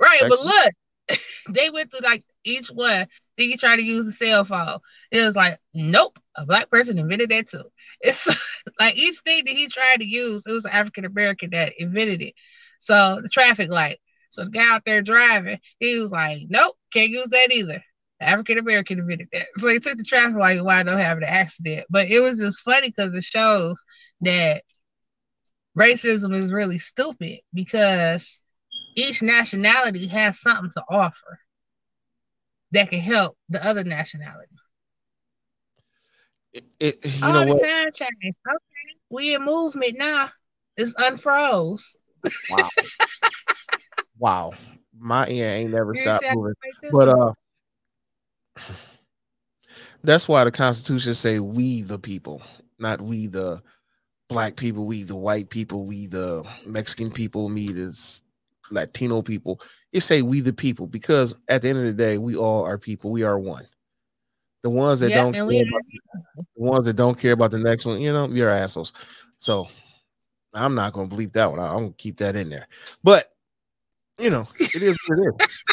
Right, 0.01 0.21
but 0.21 0.39
look, 0.39 1.19
they 1.51 1.69
went 1.71 1.91
through 1.91 2.09
like 2.09 2.23
each 2.45 2.69
one. 2.69 3.09
Then 3.37 3.51
you 3.51 3.57
try 3.57 3.77
to 3.77 3.83
use 3.83 4.05
the 4.05 4.13
cell 4.13 4.45
phone. 4.45 4.79
It 5.11 5.21
was 5.25 5.37
like, 5.37 5.59
nope, 5.75 6.19
a 6.37 6.47
black 6.47 6.71
person 6.71 6.99
invented 6.99 7.31
that 7.31 7.49
too. 7.49 7.65
It's 8.01 8.27
like 8.79 8.97
each 8.97 9.19
thing 9.19 9.43
that 9.47 9.55
he 9.55 9.67
tried 9.67 10.01
to 10.01 10.07
use, 10.07 10.45
it 10.47 10.53
was 10.53 10.65
an 10.65 10.73
African 10.73 11.05
American 11.05 11.51
that 11.51 11.73
invented 11.79 12.23
it. 12.23 12.35
So 12.79 13.21
the 13.23 13.29
traffic 13.29 13.71
light. 13.71 13.99
So 14.31 14.45
the 14.45 14.51
guy 14.51 14.75
out 14.75 14.83
there 14.85 15.03
driving, 15.03 15.59
he 15.81 15.99
was 15.99 16.13
like, 16.13 16.43
nope, 16.49 16.77
can't 16.93 17.11
use 17.11 17.29
that 17.29 17.49
either. 17.53 17.83
African 18.21 18.59
American 18.59 18.99
invented 18.99 19.29
that. 19.33 19.47
So 19.57 19.69
he 19.69 19.79
took 19.79 19.97
the 19.97 20.05
traffic 20.05 20.37
light 20.37 20.57
and 20.57 20.67
wound 20.67 20.89
up 20.89 20.99
having 20.99 21.23
an 21.23 21.31
accident. 21.31 21.87
But 21.89 22.11
it 22.11 22.21
was 22.21 22.39
just 22.39 22.63
funny 22.63 22.89
because 22.89 23.15
it 23.15 23.25
shows 23.25 23.83
that 24.23 24.63
racism 25.79 26.35
is 26.35 26.53
really 26.53 26.79
stupid 26.79 27.41
because 27.55 28.41
each 28.97 29.23
nationality 29.23 30.09
has 30.09 30.41
something 30.41 30.71
to 30.75 30.83
offer 30.91 31.39
that 32.73 32.91
can 32.91 33.01
help 33.01 33.37
the 33.49 33.65
other 33.67 33.85
nationality. 33.85 34.55
It, 36.53 36.65
it, 36.81 37.17
you 37.17 37.23
All 37.23 37.33
know 37.33 37.45
the 37.45 37.55
what? 37.55 37.61
time 37.61 37.91
change. 37.93 38.37
Okay, 38.47 38.99
we 39.11 39.35
in 39.35 39.45
movement 39.45 39.97
now. 39.99 40.31
It's 40.77 40.93
unfroze. 40.95 41.97
Wow. 42.51 42.69
wow. 44.19 44.53
My 44.99 45.27
end 45.27 45.41
ain't 45.41 45.71
never 45.71 45.95
stopped 45.95 46.25
moving. 46.33 46.55
But 46.93 47.09
uh 47.09 47.33
that's 50.03 50.29
why 50.29 50.45
the 50.45 50.51
Constitution 50.51 51.15
say 51.15 51.39
we 51.41 51.83
the 51.83 51.99
people, 51.99 52.43
not 52.79 53.01
we 53.01 53.27
the 53.27 53.63
black 54.29 54.57
people, 54.57 54.85
we 54.85 55.03
the 55.03 55.17
white 55.17 55.51
people, 55.51 55.85
we 55.85 56.07
the 56.07 56.47
Mexican 56.67 57.11
people, 57.11 57.49
me 57.49 57.69
the 57.69 58.21
Latino 58.71 59.23
people. 59.23 59.61
It 59.93 60.01
say 60.01 60.23
we 60.23 60.41
the 60.41 60.53
people 60.53 60.87
because 60.87 61.35
at 61.49 61.63
the 61.63 61.69
end 61.69 61.79
of 61.79 61.85
the 61.85 61.93
day, 61.93 62.19
we 62.19 62.37
all 62.37 62.65
are 62.65 62.79
people. 62.79 63.11
We 63.11 63.23
are 63.23 63.39
one. 63.39 63.67
The 64.63 64.71
ones 64.71 65.01
that 65.01 65.11
don't 65.11 65.33
care 65.33 65.43
about, 65.43 65.83
the 66.35 66.45
ones 66.57 66.87
that 66.87 66.97
don't 66.97 67.19
care 67.19 67.33
about 67.33 67.51
the 67.53 67.59
next 67.59 67.87
one, 67.87 68.01
you 68.01 68.13
know, 68.13 68.29
you're 68.29 68.51
assholes. 68.51 68.93
So 69.39 69.67
I'm 70.53 70.75
not 70.75 70.93
gonna 70.93 71.09
bleep 71.09 71.33
that 71.33 71.51
one. 71.51 71.61
I'm 71.61 71.75
gonna 71.75 71.93
keep 71.93 72.19
that 72.19 72.37
in 72.37 72.49
there. 72.49 72.67
But 73.03 73.33
you 74.19 74.31
know, 74.31 74.49
it 74.59 74.83
is 74.83 74.97
what 75.07 75.19
it 75.19 75.35
is. 75.41 75.65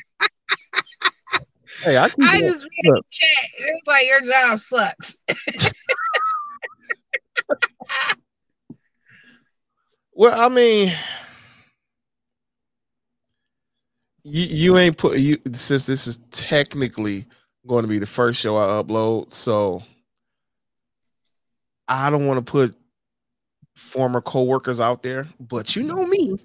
hey, 1.83 1.97
I, 1.97 2.05
I 2.05 2.39
just 2.39 2.63
read 2.63 2.83
the 2.83 3.01
chat. 3.09 3.49
It's 3.57 3.87
like 3.87 4.05
your 4.05 4.21
job 4.21 4.59
sucks. 4.59 5.17
well, 10.13 10.39
I 10.39 10.53
mean, 10.53 10.91
you 14.23 14.43
you 14.43 14.77
ain't 14.77 14.97
put 14.97 15.17
you 15.17 15.37
since 15.53 15.85
this 15.85 16.07
is 16.07 16.19
technically 16.31 17.25
going 17.67 17.83
to 17.83 17.87
be 17.87 17.99
the 17.99 18.05
first 18.05 18.39
show 18.39 18.57
I 18.57 18.81
upload, 18.81 19.31
so 19.31 19.81
I 21.87 22.09
don't 22.09 22.27
want 22.27 22.45
to 22.45 22.51
put 22.51 22.75
former 23.75 24.21
co-workers 24.21 24.79
out 24.79 25.03
there, 25.03 25.27
but 25.39 25.75
you 25.75 25.83
know 25.83 26.05
me. 26.05 26.37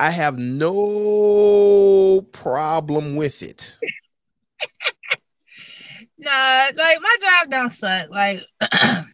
I 0.00 0.08
have 0.08 0.38
no 0.38 2.22
problem 2.32 3.16
with 3.16 3.42
it. 3.42 3.76
nah, 6.18 6.68
like 6.74 6.98
my 7.02 7.16
job 7.20 7.50
don't 7.50 7.70
suck. 7.70 8.08
Like 8.08 8.42
I 8.62 9.04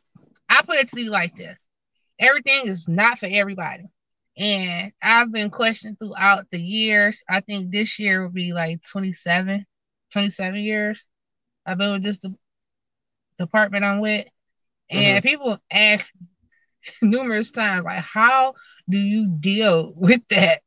put 0.65 0.77
it 0.77 0.89
to 0.91 1.01
you 1.01 1.11
like 1.11 1.35
this. 1.35 1.59
Everything 2.21 2.69
is 2.69 2.89
not 2.89 3.19
for 3.19 3.27
everybody. 3.29 3.83
And 4.39 4.93
I've 5.03 5.33
been 5.33 5.51
questioned 5.51 5.99
throughout 5.99 6.49
the 6.53 6.61
years. 6.61 7.25
I 7.29 7.41
think 7.41 7.73
this 7.73 7.99
year 7.99 8.23
will 8.23 8.31
be 8.31 8.53
like 8.53 8.81
27, 8.89 9.67
27 10.13 10.61
years. 10.61 11.09
I've 11.67 11.79
been 11.79 11.95
with 11.95 12.05
this 12.05 12.19
de- 12.19 12.39
department 13.39 13.85
I'm 13.85 13.99
with. 13.99 14.27
And 14.89 15.25
mm-hmm. 15.25 15.29
people 15.29 15.59
ask 15.69 16.15
numerous 17.03 17.51
times, 17.51 17.85
like, 17.85 18.05
how 18.05 18.55
do 18.89 18.99
you 18.99 19.27
deal 19.27 19.93
with 19.97 20.23
that? 20.31 20.61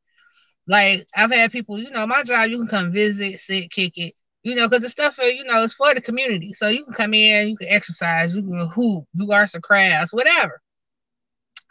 Like, 0.70 1.08
I've 1.16 1.32
had 1.32 1.52
people, 1.52 1.80
you 1.80 1.90
know, 1.90 2.06
my 2.06 2.22
job, 2.22 2.48
you 2.48 2.60
can 2.60 2.68
come 2.68 2.92
visit, 2.92 3.40
sit, 3.40 3.72
kick 3.72 3.98
it, 3.98 4.14
you 4.44 4.54
know, 4.54 4.68
because 4.70 4.84
the 4.84 4.90
stuff, 4.90 5.16
for, 5.16 5.24
you 5.24 5.44
know, 5.44 5.64
it's 5.64 5.74
for 5.74 5.96
the 5.96 6.00
community. 6.00 6.54
So 6.54 6.68
you 6.68 6.84
can 6.84 6.94
come 6.94 7.16
in, 7.16 7.50
you 7.50 7.58
can 7.58 7.70
exercise, 7.70 8.36
you 8.36 8.44
can 8.44 8.70
hoop, 8.76 9.06
do 9.16 9.32
arts 9.32 9.56
and 9.56 9.64
crafts, 9.64 10.14
whatever. 10.14 10.62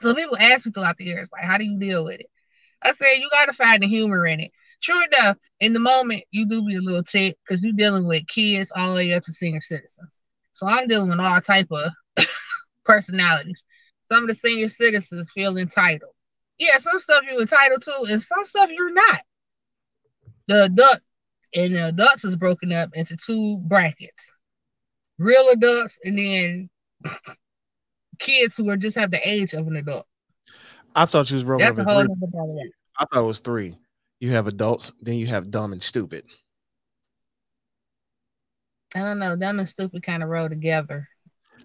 So 0.01 0.15
people 0.17 0.37
ask 0.37 0.67
me 0.67 0.73
throughout 0.73 0.97
the 0.97 1.05
years, 1.05 1.29
like, 1.33 1.45
how 1.45 1.59
do 1.59 1.65
you 1.65 1.79
deal 1.79 2.07
with 2.07 2.19
it? 2.19 2.27
I 2.83 2.91
said, 2.91 3.19
you 3.19 3.29
got 3.31 3.45
to 3.45 3.53
find 3.53 3.81
the 3.81 3.87
humor 3.87 4.27
in 4.27 4.41
it. 4.41 4.51
True 4.83 5.01
enough, 5.13 5.37
in 5.61 5.75
the 5.75 5.79
moment, 5.79 6.25
you 6.33 6.49
do 6.49 6.65
be 6.65 6.75
a 6.75 6.81
little 6.81 7.05
tick 7.05 7.37
because 7.45 7.63
you're 7.63 7.73
dealing 7.75 8.09
with 8.09 8.27
kids 8.27 8.73
all 8.75 8.91
the 8.91 8.97
way 8.97 9.13
up 9.13 9.23
to 9.25 9.33
senior 9.33 9.61
citizens. 9.61 10.23
So 10.51 10.67
I'm 10.67 10.89
dealing 10.89 11.11
with 11.11 11.21
all 11.21 11.41
type 11.41 11.69
of 11.71 11.93
personalities. 12.85 13.65
Some 14.11 14.25
of 14.25 14.29
the 14.29 14.35
senior 14.35 14.67
citizens 14.67 15.31
feel 15.31 15.57
entitled. 15.57 16.11
Yeah, 16.59 16.79
some 16.79 16.99
stuff 16.99 17.23
you're 17.29 17.41
entitled 17.41 17.83
to, 17.83 18.07
and 18.11 18.21
some 18.21 18.45
stuff 18.45 18.71
you're 18.71 18.93
not. 18.93 19.21
The 20.49 20.65
adult 20.65 20.99
and 21.57 21.75
the 21.75 21.89
adults 21.89 22.25
is 22.25 22.37
broken 22.37 22.73
up 22.73 22.91
into 22.95 23.17
two 23.17 23.59
brackets: 23.59 24.33
real 25.19 25.45
adults 25.53 25.99
and 26.05 26.19
then 26.19 26.71
kids 28.19 28.57
who 28.57 28.69
are 28.71 28.77
just 28.77 28.99
have 28.99 29.11
the 29.11 29.21
age 29.27 29.55
of 29.55 29.67
an 29.67 29.77
adult. 29.77 30.07
I 30.95 31.05
thought 31.05 31.31
you 31.31 31.35
was 31.35 31.45
broken 31.45 31.65
That's 31.65 31.79
up. 31.79 31.87
A 31.87 31.93
whole 31.93 32.05
three. 32.05 32.73
I 32.99 33.05
thought 33.05 33.23
it 33.23 33.27
was 33.27 33.41
three. 33.41 33.77
You 34.21 34.33
have 34.33 34.49
adults, 34.49 34.91
then 35.01 35.15
you 35.15 35.29
have 35.29 35.51
dumb 35.51 35.73
and 35.73 35.83
stupid. 35.83 36.25
I 38.97 39.01
don't 39.01 39.19
know. 39.19 39.37
Dumb 39.37 39.61
and 39.61 39.69
stupid 39.69 40.03
kind 40.03 40.23
of 40.23 40.29
roll 40.29 40.49
together. 40.49 41.09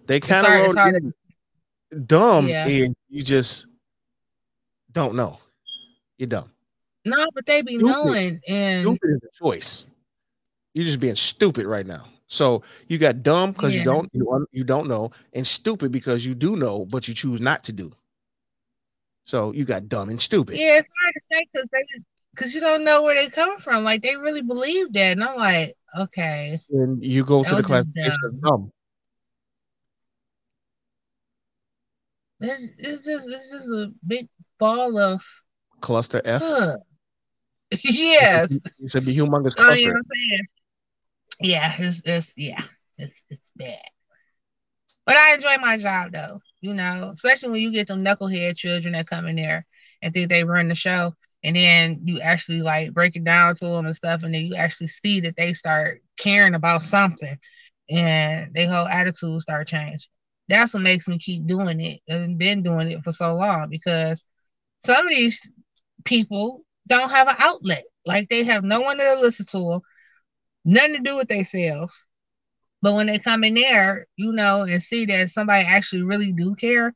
They 0.06 0.20
kind 0.20 0.46
of 0.46 0.74
roll 0.74 1.12
dumb 2.06 2.48
yeah. 2.48 2.66
and 2.66 2.96
you 3.08 3.22
just 3.22 3.66
don't 4.94 5.14
know. 5.14 5.38
You're 6.16 6.28
dumb. 6.28 6.50
No, 7.04 7.16
but 7.34 7.44
they 7.44 7.60
be 7.60 7.76
stupid. 7.76 7.86
knowing 7.86 8.40
and 8.48 8.86
stupid 8.86 9.10
is 9.10 9.20
a 9.22 9.44
choice. 9.44 9.86
You're 10.72 10.86
just 10.86 11.00
being 11.00 11.16
stupid 11.16 11.66
right 11.66 11.86
now. 11.86 12.06
So 12.26 12.62
you 12.88 12.96
got 12.96 13.22
dumb 13.22 13.52
because 13.52 13.74
yeah. 13.74 13.80
you 13.80 13.84
don't 13.84 14.10
you, 14.12 14.46
you 14.52 14.64
don't 14.64 14.88
know, 14.88 15.10
and 15.34 15.46
stupid 15.46 15.92
because 15.92 16.24
you 16.24 16.34
do 16.34 16.56
know, 16.56 16.86
but 16.86 17.06
you 17.06 17.14
choose 17.14 17.40
not 17.40 17.62
to 17.64 17.72
do. 17.72 17.92
So 19.26 19.52
you 19.52 19.64
got 19.64 19.88
dumb 19.88 20.08
and 20.08 20.20
stupid. 20.20 20.56
Yeah, 20.56 20.78
it's 20.78 20.88
hard 21.02 21.14
to 21.14 21.20
say 21.30 21.46
because 21.52 21.68
they 21.70 21.82
because 22.34 22.54
you 22.54 22.60
don't 22.60 22.84
know 22.84 23.02
where 23.02 23.14
they 23.14 23.28
come 23.28 23.58
from. 23.58 23.84
Like 23.84 24.02
they 24.02 24.16
really 24.16 24.42
believe 24.42 24.92
that, 24.94 25.12
and 25.12 25.24
I'm 25.24 25.36
like, 25.36 25.76
okay. 25.98 26.58
And 26.70 27.04
you 27.04 27.24
go 27.24 27.42
to 27.42 27.54
the 27.54 27.62
classification 27.62 28.16
of 28.24 28.40
dumb. 28.40 28.72
It's, 32.40 32.64
it's 32.78 33.04
just 33.04 33.28
it's 33.28 33.50
just 33.50 33.68
a 33.68 33.92
big 34.06 34.28
ball 34.64 34.98
of 34.98 35.22
cluster 35.82 36.22
F. 36.24 36.42
Huh. 36.42 36.78
yes, 37.84 38.48
it's 38.80 38.94
a 38.94 39.00
humongous 39.00 39.54
cluster. 39.54 39.60
Oh, 39.60 39.74
you 39.74 39.92
know 39.92 40.00
yeah, 41.40 41.74
it's 41.78 42.00
it's 42.04 42.32
yeah, 42.36 42.62
it's 42.96 43.22
it's 43.28 43.52
bad. 43.56 43.82
But 45.04 45.16
I 45.16 45.34
enjoy 45.34 45.56
my 45.60 45.76
job 45.76 46.12
though, 46.12 46.40
you 46.62 46.72
know, 46.72 47.10
especially 47.12 47.50
when 47.50 47.60
you 47.60 47.72
get 47.72 47.88
them 47.88 48.02
knucklehead 48.04 48.56
children 48.56 48.94
that 48.94 49.06
come 49.06 49.26
in 49.26 49.36
there 49.36 49.66
and 50.00 50.14
think 50.14 50.30
they 50.30 50.44
run 50.44 50.68
the 50.68 50.74
show, 50.74 51.14
and 51.42 51.56
then 51.56 52.00
you 52.04 52.20
actually 52.20 52.62
like 52.62 52.94
break 52.94 53.16
it 53.16 53.24
down 53.24 53.54
to 53.56 53.66
them 53.66 53.84
and 53.84 53.96
stuff, 53.96 54.22
and 54.22 54.34
then 54.34 54.46
you 54.46 54.54
actually 54.54 54.86
see 54.86 55.20
that 55.20 55.36
they 55.36 55.52
start 55.52 56.00
caring 56.18 56.54
about 56.54 56.82
something, 56.82 57.36
and 57.90 58.54
their 58.54 58.70
whole 58.70 58.86
attitude 58.86 59.42
start 59.42 59.68
changing 59.68 60.08
that's 60.48 60.74
what 60.74 60.82
makes 60.82 61.08
me 61.08 61.18
keep 61.18 61.46
doing 61.46 61.80
it 61.80 62.00
and 62.06 62.38
been 62.38 62.62
doing 62.62 62.90
it 62.90 63.02
for 63.02 63.12
so 63.12 63.34
long 63.34 63.68
because 63.70 64.26
some 64.84 65.06
of 65.06 65.12
these 65.12 65.50
people 66.04 66.64
don't 66.88 67.10
have 67.10 67.28
an 67.28 67.36
outlet. 67.38 67.84
Like 68.06 68.28
they 68.28 68.44
have 68.44 68.64
no 68.64 68.80
one 68.82 68.98
to 68.98 69.18
listen 69.20 69.46
to 69.46 69.58
them, 69.58 69.80
nothing 70.64 70.94
to 70.94 71.00
do 71.00 71.16
with 71.16 71.28
themselves. 71.28 72.04
But 72.82 72.94
when 72.94 73.06
they 73.06 73.18
come 73.18 73.44
in 73.44 73.54
there, 73.54 74.06
you 74.16 74.32
know, 74.32 74.64
and 74.64 74.82
see 74.82 75.06
that 75.06 75.30
somebody 75.30 75.64
actually 75.66 76.02
really 76.02 76.32
do 76.32 76.54
care, 76.54 76.92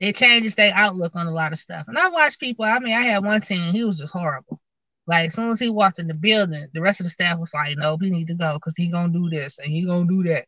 it 0.00 0.16
changes 0.16 0.54
their 0.54 0.72
outlook 0.74 1.16
on 1.16 1.26
a 1.26 1.30
lot 1.30 1.52
of 1.52 1.58
stuff. 1.58 1.86
And 1.88 1.96
I 1.96 2.08
watch 2.10 2.38
people, 2.38 2.64
I 2.66 2.78
mean, 2.80 2.94
I 2.94 3.02
had 3.02 3.24
one 3.24 3.40
team, 3.40 3.72
he 3.72 3.84
was 3.84 3.98
just 3.98 4.12
horrible. 4.12 4.60
Like 5.06 5.28
as 5.28 5.34
soon 5.34 5.50
as 5.50 5.60
he 5.60 5.70
walked 5.70 5.98
in 5.98 6.06
the 6.06 6.14
building, 6.14 6.66
the 6.72 6.80
rest 6.80 7.00
of 7.00 7.04
the 7.04 7.10
staff 7.10 7.38
was 7.38 7.52
like, 7.52 7.76
"Nope, 7.76 8.00
he 8.02 8.10
need 8.10 8.28
to 8.28 8.34
go 8.34 8.54
because 8.54 8.74
he 8.76 8.90
gonna 8.90 9.12
do 9.12 9.28
this 9.30 9.58
and 9.58 9.70
he 9.70 9.84
gonna 9.84 10.08
do 10.08 10.22
that." 10.24 10.46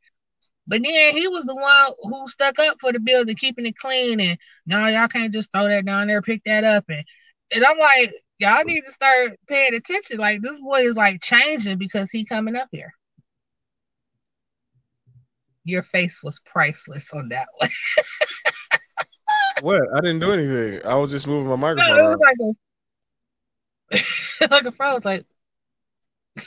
But 0.66 0.82
then 0.82 1.16
he 1.16 1.28
was 1.28 1.44
the 1.44 1.54
one 1.54 1.92
who 2.02 2.26
stuck 2.28 2.58
up 2.58 2.76
for 2.80 2.92
the 2.92 3.00
building, 3.00 3.36
keeping 3.36 3.66
it 3.66 3.76
clean. 3.76 4.20
And 4.20 4.38
no, 4.66 4.86
y'all 4.86 5.08
can't 5.08 5.32
just 5.32 5.50
throw 5.52 5.68
that 5.68 5.84
down 5.84 6.08
there, 6.08 6.22
pick 6.22 6.42
that 6.44 6.64
up. 6.64 6.84
And 6.88 7.04
and 7.54 7.64
I'm 7.64 7.78
like, 7.78 8.12
y'all 8.38 8.64
need 8.64 8.82
to 8.82 8.90
start 8.90 9.30
paying 9.48 9.74
attention. 9.74 10.18
Like 10.18 10.42
this 10.42 10.60
boy 10.60 10.80
is 10.80 10.96
like 10.96 11.22
changing 11.22 11.78
because 11.78 12.10
he 12.10 12.24
coming 12.24 12.56
up 12.56 12.68
here. 12.72 12.92
Your 15.64 15.82
face 15.82 16.22
was 16.22 16.40
priceless 16.44 17.12
on 17.12 17.28
that 17.30 17.48
one. 17.58 17.70
what? 19.62 19.82
I 19.94 20.00
didn't 20.00 20.20
do 20.20 20.30
anything. 20.32 20.86
I 20.86 20.96
was 20.96 21.10
just 21.10 21.26
moving 21.26 21.48
my 21.48 21.56
microphone. 21.56 21.96
No, 21.96 22.10
it 22.10 22.16
was 22.16 22.20
like 22.20 22.36
a 22.40 22.52
like 24.50 24.64
a 24.64 24.72
froze, 24.72 25.04
like 25.04 25.24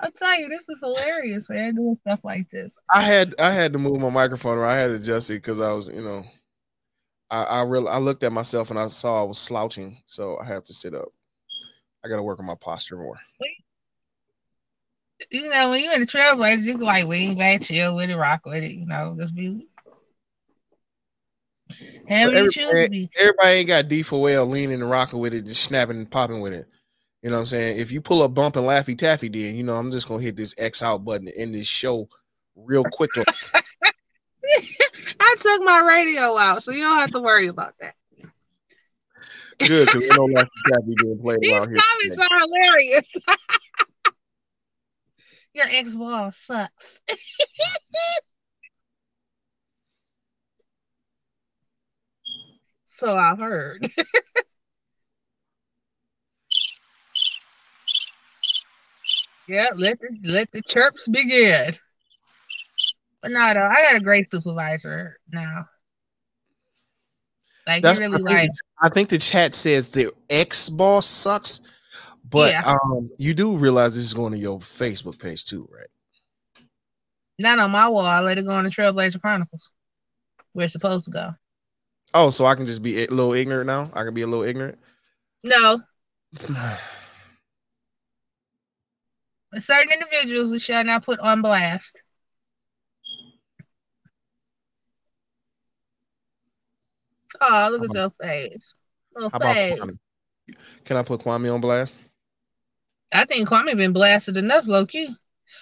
I'll 0.00 0.10
tell 0.10 0.38
you, 0.38 0.48
this 0.48 0.68
is 0.68 0.80
hilarious, 0.82 1.48
man. 1.48 1.76
Doing 1.76 1.98
stuff 2.06 2.24
like 2.24 2.50
this. 2.50 2.78
I 2.92 3.02
had 3.02 3.34
I 3.38 3.50
had 3.50 3.72
to 3.72 3.78
move 3.78 4.00
my 4.00 4.10
microphone, 4.10 4.58
or 4.58 4.64
I 4.64 4.76
had 4.76 4.88
to 4.88 4.94
adjust 4.94 5.30
it 5.30 5.34
because 5.34 5.60
I 5.60 5.72
was, 5.72 5.88
you 5.88 6.02
know, 6.02 6.24
I 7.30 7.44
I 7.44 7.62
really 7.62 7.88
I 7.88 7.98
looked 7.98 8.24
at 8.24 8.32
myself 8.32 8.70
and 8.70 8.78
I 8.78 8.86
saw 8.88 9.20
I 9.22 9.26
was 9.26 9.38
slouching, 9.38 9.98
so 10.06 10.38
I 10.38 10.44
have 10.44 10.64
to 10.64 10.74
sit 10.74 10.94
up. 10.94 11.08
I 12.04 12.08
got 12.08 12.16
to 12.16 12.22
work 12.22 12.38
on 12.38 12.46
my 12.46 12.56
posture 12.56 12.96
more. 12.96 13.18
You 15.30 15.48
know, 15.48 15.70
when 15.70 15.82
you're 15.82 15.94
in 15.94 16.00
the 16.00 16.06
trailblazers, 16.06 16.64
you 16.64 16.74
can 16.74 16.84
like 16.84 17.06
lean 17.06 17.38
back, 17.38 17.62
chill 17.62 17.96
with 17.96 18.10
it, 18.10 18.16
rock 18.16 18.44
with 18.44 18.62
it. 18.62 18.72
You 18.72 18.86
know, 18.86 19.16
just 19.18 19.34
be. 19.34 19.68
Everybody, 22.06 23.10
everybody 23.18 23.50
ain't 23.50 23.68
got 23.68 23.88
D 23.88 24.02
for 24.02 24.20
well 24.20 24.44
leaning 24.44 24.82
and 24.82 24.90
rocking 24.90 25.20
with 25.20 25.32
it, 25.32 25.46
just 25.46 25.62
snapping 25.62 25.96
and 25.96 26.10
popping 26.10 26.40
with 26.40 26.52
it. 26.52 26.66
You 27.24 27.30
know 27.30 27.36
what 27.36 27.40
I'm 27.40 27.46
saying? 27.46 27.80
If 27.80 27.90
you 27.90 28.02
pull 28.02 28.22
a 28.22 28.28
bump 28.28 28.56
and 28.56 28.66
Laffy 28.66 28.98
Taffy 28.98 29.30
did, 29.30 29.56
you 29.56 29.62
know, 29.62 29.76
I'm 29.76 29.90
just 29.90 30.06
gonna 30.06 30.22
hit 30.22 30.36
this 30.36 30.54
X 30.58 30.82
out 30.82 31.06
button 31.06 31.26
in 31.28 31.52
this 31.52 31.66
show 31.66 32.06
real 32.54 32.84
quickly. 32.84 33.24
I 35.20 35.36
took 35.40 35.62
my 35.62 35.78
radio 35.78 36.36
out, 36.36 36.62
so 36.62 36.70
you 36.70 36.82
don't 36.82 36.98
have 36.98 37.12
to 37.12 37.20
worry 37.20 37.46
about 37.46 37.72
that. 37.80 37.94
Good, 39.58 39.86
because 39.86 40.02
we 40.02 40.08
know 40.08 40.26
Laffy 40.28 40.50
Taffy 40.70 40.94
being 40.98 41.18
played 41.18 41.38
These 41.40 41.52
around 41.54 41.68
here. 41.70 41.78
comments 41.78 42.18
are 42.18 42.38
hilarious. 42.40 43.16
Your 45.54 45.66
ex 45.70 45.94
wall 45.94 46.30
sucks. 46.30 47.00
so 52.84 53.16
I've 53.16 53.38
heard. 53.38 53.88
Yeah, 59.48 59.66
let 59.76 59.98
the 60.00 60.30
let 60.30 60.50
the 60.52 60.62
chirps 60.62 61.08
begin. 61.08 61.74
But 63.22 63.30
no, 63.30 63.54
though, 63.54 63.66
I 63.66 63.82
got 63.82 63.96
a 63.96 64.04
great 64.04 64.30
supervisor 64.30 65.18
now. 65.32 65.66
Like 67.66 67.82
That's 67.82 67.98
he 67.98 68.04
I 68.04 68.08
really 68.08 68.18
think, 68.18 68.28
like 68.28 68.50
I 68.82 68.88
think 68.90 69.08
the 69.08 69.18
chat 69.18 69.54
says 69.54 69.90
the 69.90 70.12
ex 70.28 70.68
boss 70.68 71.06
sucks, 71.06 71.60
but 72.30 72.52
Yeah. 72.52 72.62
um, 72.66 73.10
you 73.18 73.32
do 73.32 73.56
realize 73.56 73.96
this 73.96 74.04
is 74.04 74.14
going 74.14 74.32
to 74.32 74.38
your 74.38 74.58
Facebook 74.58 75.18
page 75.18 75.44
too, 75.46 75.68
right? 75.72 75.86
not 77.38 77.58
on 77.58 77.70
my 77.70 77.88
wall. 77.88 78.04
I 78.04 78.20
let 78.20 78.38
it 78.38 78.46
go 78.46 78.52
on 78.52 78.64
the 78.64 78.70
Trailblazer 78.70 79.20
Chronicles, 79.20 79.70
where 80.52 80.64
it's 80.64 80.72
supposed 80.72 81.06
to 81.06 81.10
go. 81.10 81.30
Oh, 82.12 82.30
so 82.30 82.46
I 82.46 82.54
can 82.54 82.66
just 82.66 82.82
be 82.82 83.04
a 83.04 83.08
little 83.08 83.32
ignorant 83.32 83.66
now. 83.66 83.90
I 83.92 84.04
can 84.04 84.14
be 84.14 84.22
a 84.22 84.26
little 84.26 84.44
ignorant. 84.44 84.78
No, 85.42 85.78
certain 89.62 89.92
individuals 89.92 90.50
we 90.50 90.58
shall 90.58 90.84
not 90.84 91.04
put 91.04 91.20
on 91.20 91.42
blast. 91.42 92.02
Oh, 97.40 97.68
look 97.72 97.84
at 97.84 97.94
your 97.94 98.12
face. 98.22 98.74
Little 99.14 99.30
face. 99.40 99.80
Can 100.84 100.96
I 100.96 101.02
put 101.02 101.20
Kwame 101.20 101.52
on 101.52 101.60
blast? 101.60 102.02
I 103.12 103.24
think 103.24 103.48
Kwame 103.48 103.76
been 103.76 103.92
blasted 103.92 104.36
enough, 104.36 104.66
Loki. 104.66 105.08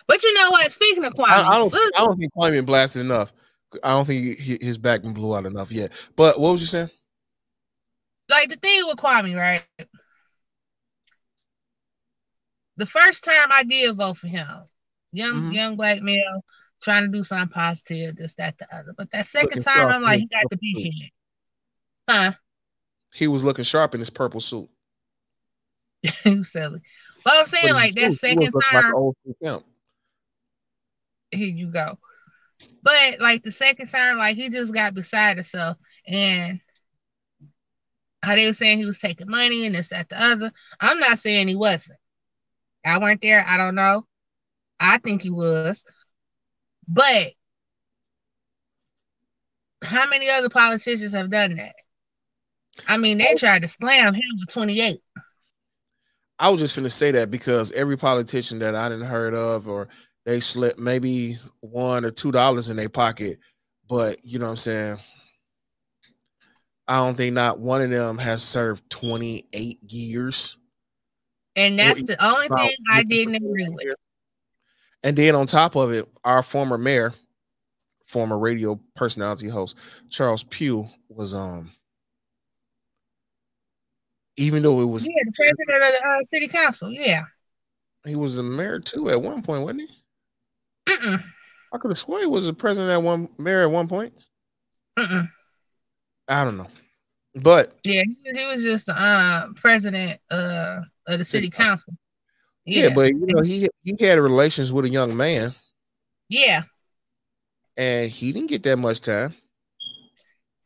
But 0.07 0.22
you 0.22 0.35
know 0.35 0.50
what? 0.50 0.72
Speaking 0.72 1.05
of 1.05 1.14
Kwame, 1.14 1.28
I, 1.28 1.42
I 1.42 1.59
don't. 1.59 1.72
look, 1.72 1.92
I 1.96 2.05
don't 2.05 2.18
think 2.18 2.33
Kwame 2.35 2.52
been 2.52 2.64
blasted 2.64 3.02
enough. 3.02 3.33
I 3.83 3.90
don't 3.90 4.07
think 4.07 4.38
he, 4.38 4.59
his 4.61 4.78
back 4.78 5.02
been 5.02 5.14
blew 5.14 5.35
out 5.35 5.46
enough 5.46 5.72
yet. 5.72 5.92
But 6.16 6.38
what 6.38 6.52
was 6.52 6.61
you 6.61 6.66
saying? 6.66 6.90
like 8.33 8.48
the 8.48 8.57
thing 8.57 8.83
with 8.87 8.96
Kwame, 8.96 9.37
right? 9.37 9.62
The 12.76 12.87
first 12.87 13.24
time 13.24 13.48
I 13.50 13.64
did 13.64 13.96
vote 13.96 14.16
for 14.16 14.28
him, 14.28 14.46
young 15.12 15.35
Mhm. 15.35 15.54
young 15.54 15.76
black 15.76 16.02
male 16.02 16.44
trying 16.82 17.04
to 17.04 17.08
do 17.08 17.22
something 17.22 17.48
positive, 17.48 18.16
this, 18.16 18.35
that, 18.35 18.58
the 18.58 18.74
other. 18.74 18.92
But 18.96 19.11
that 19.11 19.26
second 19.26 19.48
Looking 19.48 19.62
time, 19.62 19.76
sharp 19.76 19.94
I'm 19.94 20.02
like, 20.02 20.18
he 20.20 20.26
got 20.26 20.44
the 20.50 20.58
his 20.61 20.72
purple 20.72 20.90
beefhead. 20.90 21.11
Huh? 22.08 22.32
He 23.14 23.28
was 23.28 23.44
looking 23.44 23.64
sharp 23.64 23.94
in 23.94 24.00
his 24.00 24.11
purple 24.11 24.40
suit. 24.40 24.68
silly. 26.42 26.80
But 27.24 27.35
I'm 27.37 27.46
saying, 27.46 27.66
But 27.68 27.74
like 27.74 27.94
that 27.94 28.12
second 28.14 28.52
like 28.52 28.64
time, 28.72 28.94
old 28.94 29.16
school 29.38 29.64
here 31.30 31.48
you 31.48 31.68
go. 31.68 31.98
But 32.82 33.20
like 33.20 33.42
the 33.42 33.52
second 33.52 33.88
time, 33.88 34.18
like 34.18 34.37
he 34.37 34.48
just 34.50 34.74
got 34.74 34.94
beside 34.94 35.37
himself 35.37 35.76
and 36.06 36.61
how 38.22 38.35
they 38.37 38.46
were 38.46 38.52
saying 38.52 38.78
he 38.78 38.87
was 38.87 38.98
taking 38.98 39.28
money 39.30 39.66
and 39.66 39.74
this, 39.74 39.88
that, 39.88 40.08
the 40.08 40.22
other. 40.22 40.52
I'm 40.80 40.98
not 40.98 41.18
saying 41.18 41.48
he 41.48 41.56
wasn't. 41.56 41.98
I 42.84 42.98
weren't 42.98 43.20
there. 43.20 43.44
I 43.46 43.56
don't 43.56 43.74
know. 43.74 44.06
I 44.80 44.98
think 44.98 45.22
he 45.22 45.30
was. 45.30 45.84
But 46.88 47.32
how 49.82 50.08
many 50.08 50.28
other 50.30 50.48
politicians 50.48 51.12
have 51.12 51.30
done 51.30 51.56
that? 51.56 51.74
I 52.88 52.96
mean, 52.96 53.18
they 53.18 53.34
tried 53.36 53.62
to 53.62 53.68
slam 53.68 54.14
him 54.14 54.22
with 54.40 54.52
28. 54.52 54.98
I 56.38 56.50
was 56.50 56.60
just 56.60 56.74
going 56.74 56.84
to 56.84 56.90
say 56.90 57.12
that 57.12 57.30
because 57.30 57.70
every 57.72 57.96
politician 57.96 58.58
that 58.60 58.74
I 58.74 58.88
didn't 58.88 59.06
heard 59.06 59.34
of 59.34 59.68
or 59.68 59.88
they 60.24 60.40
slipped 60.40 60.78
maybe 60.78 61.38
one 61.60 62.04
or 62.04 62.10
two 62.10 62.32
dollars 62.32 62.68
in 62.68 62.76
their 62.76 62.88
pocket, 62.88 63.38
but 63.88 64.18
you 64.24 64.38
know 64.38 64.46
what 64.46 64.52
I'm 64.52 64.56
saying. 64.56 64.98
I 66.88 66.96
don't 66.96 67.16
think 67.16 67.34
not 67.34 67.60
one 67.60 67.80
of 67.80 67.90
them 67.90 68.18
has 68.18 68.42
served 68.42 68.88
28 68.90 69.78
years. 69.92 70.58
And 71.56 71.78
that's 71.78 72.02
the 72.02 72.16
only 72.24 72.48
thing 72.48 72.76
I 72.90 73.02
didn't 73.02 73.34
agree 73.36 73.68
with. 73.68 73.94
And 75.02 75.16
then 75.16 75.34
on 75.34 75.46
top 75.46 75.74
of 75.74 75.92
it, 75.92 76.08
our 76.24 76.42
former 76.42 76.78
mayor, 76.78 77.12
former 78.04 78.38
radio 78.38 78.78
personality 78.94 79.48
host 79.48 79.76
Charles 80.10 80.44
Pugh 80.44 80.86
was 81.08 81.34
um 81.34 81.70
even 84.36 84.62
though 84.62 84.80
it 84.80 84.86
was 84.86 85.06
Yeah, 85.06 85.22
the 85.24 85.32
president 85.34 85.86
of 85.86 86.00
the 86.00 86.06
uh, 86.06 86.24
city 86.24 86.48
council. 86.48 86.90
Yeah. 86.90 87.22
he 88.06 88.16
was 88.16 88.36
the 88.36 88.42
mayor 88.42 88.80
too 88.80 89.10
at 89.10 89.20
one 89.20 89.42
point, 89.42 89.62
wasn't 89.62 89.82
he? 89.82 89.88
Mm-mm. 90.92 91.22
I 91.72 91.78
could 91.78 91.90
have 91.90 91.98
sworn 91.98 92.20
he 92.20 92.26
was 92.26 92.48
a 92.48 92.52
president 92.54 92.92
at 92.92 93.02
one 93.02 93.28
mayor 93.38 93.62
at 93.62 93.70
one 93.70 93.88
point. 93.88 94.12
Mm-mm. 94.98 95.28
I 96.28 96.44
don't 96.44 96.56
know. 96.56 96.68
But 97.34 97.72
Yeah, 97.84 98.02
he 98.04 98.16
was, 98.24 98.38
he 98.38 98.46
was 98.46 98.62
just 98.62 98.86
the 98.86 98.94
uh, 98.96 99.48
president 99.56 100.20
uh, 100.30 100.80
of 101.08 101.18
the 101.18 101.24
city 101.24 101.48
City 101.48 101.50
council. 101.50 101.94
yeah. 102.64 102.88
Yeah, 102.88 102.88
but 102.88 103.12
you 103.14 103.26
know, 103.26 103.42
he 103.42 103.68
he 103.82 103.96
had 104.04 104.18
relations 104.18 104.72
with 104.72 104.84
a 104.86 104.88
young 104.88 105.16
man 105.16 105.54
yeah, 106.28 106.62
and 107.76 108.10
he 108.10 108.32
didn't 108.32 108.48
get 108.48 108.62
that 108.64 108.76
much 108.78 109.00
time. 109.00 109.34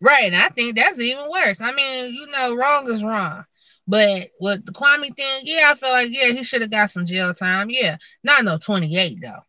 right. 0.00 0.24
And 0.26 0.36
I 0.36 0.48
think 0.48 0.76
that's 0.76 0.98
even 1.00 1.24
worse. 1.30 1.60
I 1.60 1.72
mean, 1.72 2.14
you 2.14 2.26
know, 2.28 2.54
wrong 2.56 2.90
is 2.92 3.04
wrong. 3.04 3.44
But 3.88 4.28
with 4.40 4.66
the 4.66 4.72
Kwame 4.72 5.14
thing, 5.14 5.40
yeah, 5.44 5.70
I 5.70 5.74
feel 5.74 5.90
like 5.90 6.08
yeah, 6.10 6.32
he 6.32 6.42
should 6.42 6.62
have 6.62 6.70
got 6.70 6.90
some 6.90 7.06
jail 7.06 7.32
time. 7.34 7.68
Yeah, 7.70 7.96
not 8.24 8.44
no 8.44 8.58
twenty 8.58 8.96
eight 8.98 9.18
though. 9.22 9.40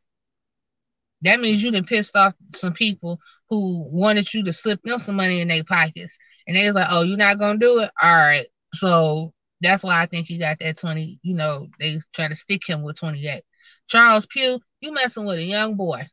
That 1.22 1.40
means 1.40 1.64
you 1.64 1.72
can 1.72 1.84
pissed 1.86 2.16
off 2.16 2.36
some 2.54 2.74
people 2.74 3.20
who 3.50 3.88
wanted 3.90 4.32
you 4.34 4.44
to 4.44 4.54
slip 4.54 4.82
them 4.84 5.00
some 5.00 5.16
money 5.16 5.42
in 5.42 5.48
their 5.48 5.64
pockets, 5.64 6.18
and 6.48 6.56
they 6.56 6.66
was 6.66 6.76
like, 6.76 6.88
"Oh, 6.90 7.04
you're 7.04 7.18
not 7.18 7.40
gonna 7.40 7.60
do 7.60 7.80
it? 7.80 7.92
All 8.02 8.16
right." 8.16 8.46
So 8.74 9.34
that's 9.62 9.84
why 9.84 10.02
I 10.02 10.06
think 10.06 10.28
he 10.28 10.38
got 10.38 10.60
that 10.60 10.78
twenty. 10.78 11.20
You 11.24 11.36
know, 11.36 11.68
they 11.80 11.96
try 12.14 12.28
to 12.28 12.36
stick 12.36 12.68
him 12.68 12.84
with 12.84 12.98
twenty 12.98 13.28
eight. 13.28 13.44
Charles 13.88 14.26
Pugh, 14.26 14.60
you 14.82 14.92
messing 14.94 15.26
with 15.26 15.40
a 15.40 15.44
young 15.44 15.76
boy. 15.76 16.04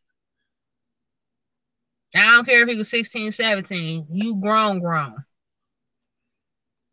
I 2.15 2.37
don't 2.37 2.47
care 2.47 2.63
if 2.63 2.69
he 2.69 2.77
was 2.77 2.89
16, 2.91 3.33
17. 3.33 4.07
You 4.11 4.37
grown, 4.37 4.79
grown. 4.81 5.25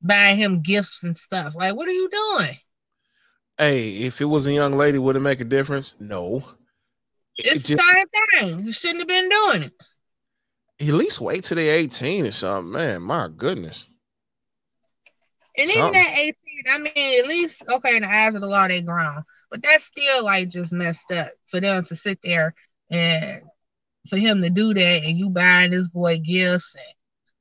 Buying 0.02 0.38
him 0.38 0.62
gifts 0.62 1.04
and 1.04 1.16
stuff. 1.16 1.56
Like, 1.56 1.76
what 1.76 1.88
are 1.88 1.92
you 1.92 2.10
doing? 2.10 2.56
Hey, 3.58 3.90
if 3.98 4.20
it 4.20 4.26
was 4.26 4.48
a 4.48 4.54
young 4.54 4.74
lady, 4.74 4.98
would 4.98 5.16
it 5.16 5.20
make 5.20 5.40
a 5.40 5.46
difference? 5.46 5.94
No. 6.00 6.38
It 7.38 7.56
It's 7.56 7.70
the 7.70 7.78
same 7.78 8.58
thing. 8.58 8.66
You 8.66 8.72
shouldn't 8.72 9.00
have 9.00 9.08
been 9.08 9.30
doing 9.30 9.64
it. 9.64 9.74
At 10.82 10.88
least 10.88 11.22
wait 11.22 11.44
till 11.44 11.58
they're 11.58 11.78
18 11.78 12.26
or 12.26 12.32
something. 12.32 12.72
Man, 12.72 13.02
my 13.04 13.30
goodness. 13.36 13.88
And 15.58 15.70
even 15.70 15.82
Something. 15.82 16.02
at 16.02 16.17
18, 16.17 16.36
I 16.70 16.78
mean, 16.80 17.20
at 17.20 17.28
least, 17.28 17.63
okay, 17.70 17.98
in 17.98 18.02
the 18.02 18.10
eyes 18.10 18.34
of 18.34 18.41
the 18.41 18.48
law, 18.48 18.67
they 18.67 18.82
grown. 18.82 19.24
But 19.52 19.62
that's 19.62 19.86
still 19.86 20.24
like 20.24 20.50
just 20.50 20.74
messed 20.74 21.12
up 21.12 21.30
for 21.48 21.60
them 21.60 21.84
to 21.86 21.96
sit 21.96 22.20
there 22.24 22.56
and 22.89 23.41
for 24.10 24.17
him 24.17 24.41
to 24.41 24.50
do 24.50 24.74
that 24.74 25.04
and 25.04 25.20
you 25.20 25.30
buying 25.30 25.72
this 25.72 25.89
boy 25.89 26.17
gifts 26.17 26.76
and 26.76 26.94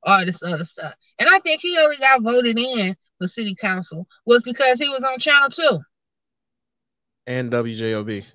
all 0.03 0.25
this 0.25 0.43
other 0.43 0.65
stuff. 0.65 0.93
And 1.19 1.29
I 1.31 1.39
think 1.39 1.61
he 1.61 1.77
only 1.79 1.97
got 1.97 2.21
voted 2.21 2.59
in 2.59 2.95
for 3.17 3.27
city 3.27 3.55
council 3.55 4.07
was 4.25 4.43
because 4.43 4.77
he 4.77 4.89
was 4.89 5.03
on 5.03 5.19
channel 5.19 5.49
two. 5.49 5.79
And 7.27 7.51
WJLB. 7.51 8.25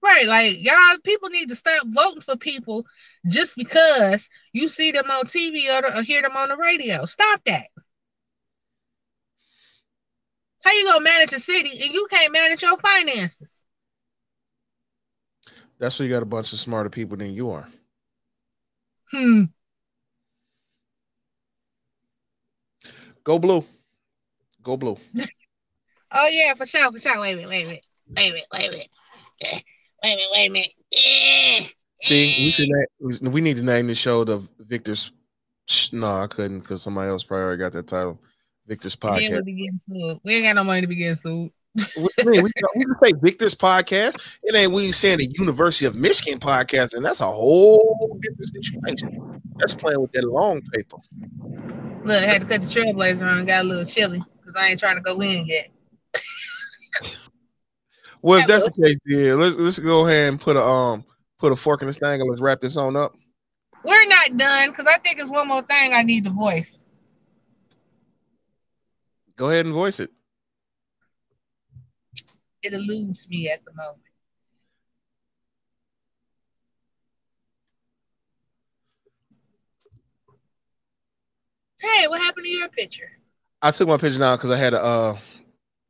Right, 0.00 0.26
like 0.26 0.64
y'all 0.64 0.98
people 1.02 1.28
need 1.28 1.48
to 1.48 1.56
stop 1.56 1.84
voting 1.86 2.20
for 2.22 2.36
people 2.36 2.86
just 3.26 3.56
because 3.56 4.28
you 4.52 4.68
see 4.68 4.92
them 4.92 5.10
on 5.10 5.24
TV 5.26 5.68
or, 5.70 5.98
or 5.98 6.02
hear 6.02 6.22
them 6.22 6.36
on 6.36 6.50
the 6.50 6.56
radio. 6.56 7.04
Stop 7.04 7.40
that. 7.46 7.66
How 10.64 10.72
you 10.72 10.84
gonna 10.84 11.04
manage 11.04 11.32
a 11.32 11.40
city 11.40 11.70
and 11.82 11.92
you 11.92 12.06
can't 12.10 12.32
manage 12.32 12.62
your 12.62 12.76
finances? 12.78 13.42
That's 15.78 15.98
why 15.98 16.06
you 16.06 16.12
got 16.12 16.22
a 16.22 16.26
bunch 16.26 16.52
of 16.52 16.58
smarter 16.58 16.90
people 16.90 17.16
than 17.16 17.32
you 17.32 17.50
are. 17.50 17.68
Hmm. 19.10 19.44
Go 23.24 23.38
blue. 23.38 23.64
Go 24.62 24.76
blue. 24.76 24.96
Oh 26.10 26.28
yeah, 26.32 26.54
for 26.54 26.64
sure, 26.64 26.90
for 26.90 26.98
sure. 26.98 27.20
Wait 27.20 27.34
a 27.34 27.36
minute, 27.36 27.50
wait 27.50 27.64
a 27.64 27.66
minute, 27.66 27.86
wait 28.16 28.30
a 28.30 28.32
minute, 28.32 28.46
wait 28.50 28.68
a 28.68 28.70
minute, 28.70 29.64
wait 30.02 30.12
a 30.12 30.16
minute, 30.16 30.28
wait 30.32 30.46
a 30.46 30.50
minute. 30.50 30.72
Eh, 30.92 31.66
See, 32.04 32.54
we, 32.58 32.64
eh. 32.74 33.10
should 33.12 33.28
we 33.28 33.40
need 33.40 33.56
to 33.56 33.62
name 33.62 33.86
the 33.88 33.94
show 33.94 34.24
the 34.24 34.46
Victor's. 34.60 35.12
Sh- 35.68 35.92
No, 35.92 36.22
I 36.22 36.26
couldn't 36.26 36.60
because 36.60 36.80
somebody 36.82 37.10
else 37.10 37.22
probably 37.24 37.44
already 37.44 37.58
got 37.58 37.72
that 37.72 37.86
title. 37.86 38.18
Victor's 38.66 38.96
podcast. 38.96 39.44
we 39.44 39.70
be. 39.88 40.20
We 40.24 40.34
ain't 40.34 40.44
got 40.44 40.56
no 40.56 40.64
money 40.64 40.80
to 40.82 40.86
be 40.86 40.96
getting 40.96 41.16
sued. 41.16 41.50
we, 41.96 42.08
I 42.20 42.24
we, 42.24 42.42
we 42.42 42.50
can 42.84 42.98
say 43.02 43.12
Victor's 43.20 43.54
podcast. 43.54 44.38
It 44.42 44.54
ain't 44.56 44.72
we 44.72 44.92
saying 44.92 45.18
the 45.18 45.34
University 45.38 45.86
of 45.86 45.96
Michigan 45.96 46.38
podcast, 46.38 46.94
and 46.94 47.04
that's 47.04 47.20
a 47.20 47.26
whole 47.26 48.18
different 48.22 48.44
situation. 48.44 49.40
That's 49.56 49.74
playing 49.74 50.00
with 50.00 50.12
that 50.12 50.24
long 50.24 50.60
paper. 50.72 50.96
Look, 52.04 52.22
I 52.22 52.26
had 52.26 52.42
to 52.42 52.48
cut 52.48 52.62
the 52.62 52.66
trailblazer 52.66 53.22
on 53.22 53.38
and 53.38 53.46
got 53.46 53.64
a 53.64 53.68
little 53.68 53.84
chilly 53.84 54.22
because 54.40 54.54
I 54.56 54.68
ain't 54.68 54.80
trying 54.80 54.96
to 54.96 55.02
go 55.02 55.20
in 55.20 55.46
yet. 55.46 55.68
Well, 58.22 58.40
if 58.40 58.46
that's 58.46 58.68
the 58.68 58.82
case, 58.82 58.98
yeah, 59.06 59.34
let's 59.34 59.56
let's 59.56 59.78
go 59.78 60.06
ahead 60.06 60.28
and 60.28 60.40
put 60.40 60.56
a 60.56 60.62
um 60.62 61.04
put 61.38 61.52
a 61.52 61.56
fork 61.56 61.82
in 61.82 61.88
this 61.88 61.98
thing 61.98 62.20
and 62.20 62.28
let's 62.28 62.40
wrap 62.40 62.60
this 62.60 62.76
on 62.76 62.96
up. 62.96 63.14
We're 63.84 64.06
not 64.06 64.36
done 64.36 64.70
because 64.70 64.86
I 64.86 64.98
think 64.98 65.20
it's 65.20 65.30
one 65.30 65.48
more 65.48 65.62
thing 65.62 65.92
I 65.94 66.02
need 66.02 66.24
to 66.24 66.30
voice. 66.30 66.82
Go 69.36 69.50
ahead 69.50 69.66
and 69.66 69.74
voice 69.74 70.00
it. 70.00 70.10
It 72.62 72.72
eludes 72.72 73.28
me 73.30 73.48
at 73.48 73.64
the 73.64 73.72
moment. 73.72 73.98
Hey, 81.80 82.08
what 82.08 82.20
happened 82.20 82.44
to 82.44 82.50
your 82.50 82.68
picture? 82.68 83.08
I 83.62 83.70
took 83.70 83.88
my 83.88 83.96
picture 83.96 84.18
down 84.18 84.36
because 84.36 84.50
I 84.50 84.56
had 84.56 84.70
to 84.70 84.82
uh 84.82 85.16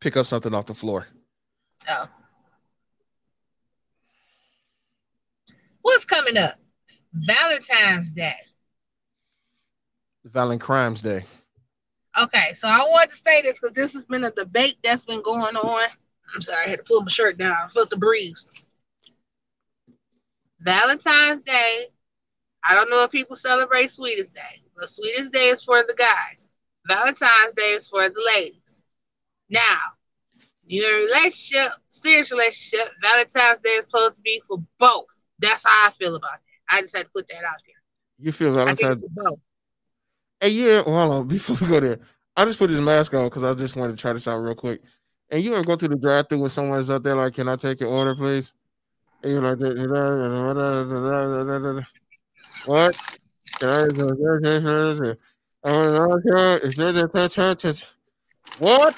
pick 0.00 0.16
up 0.16 0.26
something 0.26 0.52
off 0.52 0.66
the 0.66 0.74
floor. 0.74 1.06
Oh. 1.88 2.06
What's 5.88 6.04
coming 6.04 6.36
up? 6.36 6.52
Valentine's 7.14 8.10
Day. 8.10 8.36
Valentine's 10.22 11.00
Day. 11.00 11.24
Okay, 12.20 12.52
so 12.52 12.68
I 12.68 12.80
wanted 12.80 13.08
to 13.08 13.16
say 13.16 13.40
this 13.40 13.58
because 13.58 13.74
this 13.74 13.94
has 13.94 14.04
been 14.04 14.24
a 14.24 14.30
debate 14.32 14.76
that's 14.84 15.06
been 15.06 15.22
going 15.22 15.56
on. 15.56 15.88
I'm 16.34 16.42
sorry, 16.42 16.66
I 16.66 16.68
had 16.68 16.80
to 16.80 16.84
pull 16.84 17.00
my 17.00 17.08
shirt 17.08 17.38
down. 17.38 17.56
I 17.64 17.68
felt 17.68 17.88
the 17.88 17.96
breeze. 17.96 18.66
Valentine's 20.60 21.40
Day. 21.40 21.84
I 22.62 22.74
don't 22.74 22.90
know 22.90 23.02
if 23.04 23.10
people 23.10 23.34
celebrate 23.36 23.90
Sweetest 23.90 24.34
Day, 24.34 24.62
but 24.76 24.90
Sweetest 24.90 25.32
Day 25.32 25.46
is 25.46 25.64
for 25.64 25.82
the 25.88 25.94
guys. 25.94 26.50
Valentine's 26.86 27.54
Day 27.56 27.70
is 27.70 27.88
for 27.88 28.06
the 28.10 28.30
ladies. 28.36 28.82
Now, 29.48 29.78
your 30.66 30.98
relationship, 30.98 31.72
serious 31.88 32.30
relationship, 32.30 32.92
Valentine's 33.00 33.60
Day 33.60 33.70
is 33.70 33.84
supposed 33.86 34.16
to 34.16 34.22
be 34.22 34.42
for 34.46 34.62
both. 34.78 35.17
That's 35.38 35.64
how 35.64 35.86
I 35.86 35.90
feel 35.90 36.14
about 36.14 36.32
that. 36.32 36.40
I 36.70 36.80
just 36.82 36.96
had 36.96 37.06
to 37.06 37.12
put 37.12 37.28
that 37.28 37.44
out 37.44 37.62
there. 37.66 37.74
You 38.18 38.32
feel 38.32 38.52
Valentine's 38.54 38.98
Day? 38.98 39.06
Hey, 40.40 40.48
yeah, 40.50 40.82
hold 40.82 41.12
on. 41.12 41.28
Before 41.28 41.56
we 41.60 41.66
go 41.66 41.80
there, 41.80 42.00
I 42.36 42.44
just 42.44 42.58
put 42.58 42.70
this 42.70 42.80
mask 42.80 43.14
on 43.14 43.24
because 43.24 43.44
I 43.44 43.54
just 43.54 43.76
wanted 43.76 43.96
to 43.96 44.02
try 44.02 44.12
this 44.12 44.28
out 44.28 44.38
real 44.38 44.54
quick. 44.54 44.80
And 45.30 45.42
you 45.42 45.54
ever 45.54 45.64
go 45.64 45.76
through 45.76 45.88
the 45.88 45.96
drive 45.96 46.28
through 46.28 46.40
when 46.40 46.48
someone's 46.50 46.90
out 46.90 47.02
there 47.02 47.14
like, 47.14 47.34
"Can 47.34 47.48
I 47.48 47.56
take 47.56 47.80
your 47.80 47.90
order, 47.90 48.14
please?" 48.14 48.52
And 49.22 49.32
you're 49.32 49.42
like, 49.42 49.58
"What?" 52.64 52.96
What? 58.58 58.96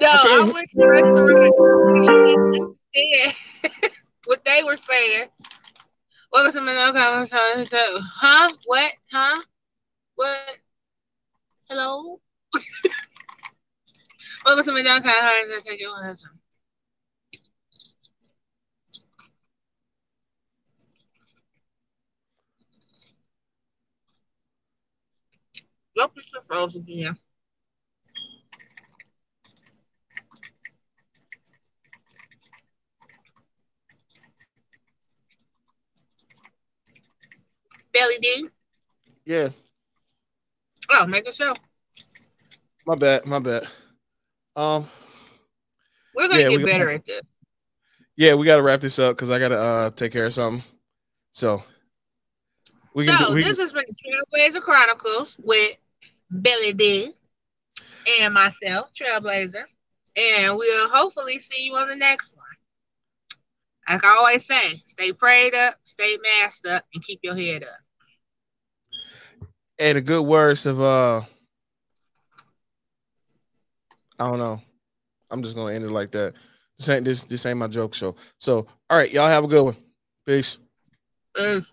No, 0.00 0.08
I 0.08 0.50
went 0.52 0.70
to 0.70 0.86
restaurant. 0.86 1.56
What 4.30 4.44
they 4.44 4.62
were 4.64 4.76
saying. 4.76 5.26
What 6.30 6.46
was 6.46 6.54
something? 6.54 6.72
Huh? 6.72 8.48
What? 8.64 8.92
Huh? 9.10 9.42
What? 10.14 10.58
Hello? 11.68 12.20
My 14.46 14.54
down 14.84 15.02
kind 15.02 15.52
of 15.52 15.64
take 15.64 15.80
your 15.80 15.90
one 15.90 16.16
Yep, 25.96 26.12
it's 26.14 26.30
the 26.30 26.40
froze 26.40 26.76
again. 26.76 27.18
Belly 37.92 38.18
D. 38.22 38.48
Yeah. 39.30 39.50
Oh, 40.90 41.06
make 41.06 41.28
a 41.28 41.32
show. 41.32 41.54
My 42.84 42.96
bad. 42.96 43.24
My 43.26 43.38
bad. 43.38 43.62
Um, 44.56 44.88
we're 46.16 46.26
gonna 46.26 46.42
yeah, 46.42 46.48
get 46.48 46.66
better 46.66 46.86
gotta, 46.86 46.96
at 46.96 47.04
this. 47.04 47.22
Yeah, 48.16 48.34
we 48.34 48.44
got 48.44 48.56
to 48.56 48.64
wrap 48.64 48.80
this 48.80 48.98
up 48.98 49.14
because 49.14 49.30
I 49.30 49.38
got 49.38 49.50
to 49.50 49.58
uh 49.60 49.90
take 49.90 50.10
care 50.10 50.26
of 50.26 50.32
something. 50.32 50.64
So, 51.30 51.62
we 52.92 53.06
so 53.06 53.16
can, 53.16 53.34
we 53.36 53.42
this 53.44 53.56
can... 53.56 53.66
has 53.66 53.72
been 53.72 53.84
Trailblazer 53.84 54.62
Chronicles 54.62 55.38
with 55.44 55.76
Billy 56.42 56.72
D 56.72 57.12
and 58.22 58.34
myself, 58.34 58.90
Trailblazer, 58.92 59.62
and 60.16 60.56
we'll 60.56 60.88
hopefully 60.88 61.38
see 61.38 61.66
you 61.66 61.74
on 61.74 61.88
the 61.88 61.94
next 61.94 62.36
one. 62.36 62.46
Like 63.88 64.04
I 64.04 64.16
always 64.18 64.44
say, 64.44 64.74
stay 64.84 65.12
prayed 65.12 65.54
up, 65.54 65.76
stay 65.84 66.16
masked 66.20 66.66
up, 66.66 66.82
and 66.92 67.04
keep 67.04 67.20
your 67.22 67.36
head 67.36 67.62
up. 67.62 67.78
And 69.80 69.96
the 69.96 70.02
good 70.02 70.22
words 70.22 70.66
of 70.66 70.80
uh 70.80 71.22
I 74.18 74.28
don't 74.28 74.38
know. 74.38 74.60
I'm 75.30 75.42
just 75.42 75.56
gonna 75.56 75.72
end 75.72 75.84
it 75.84 75.90
like 75.90 76.10
that. 76.10 76.34
This 76.76 76.88
ain't 76.90 77.04
this 77.04 77.24
this 77.24 77.46
ain't 77.46 77.58
my 77.58 77.66
joke 77.66 77.94
show. 77.94 78.14
So 78.38 78.66
all 78.90 78.98
right, 78.98 79.10
y'all 79.10 79.28
have 79.28 79.44
a 79.44 79.48
good 79.48 79.64
one. 79.64 79.76
Peace. 80.26 80.58
Peace. 81.34 81.72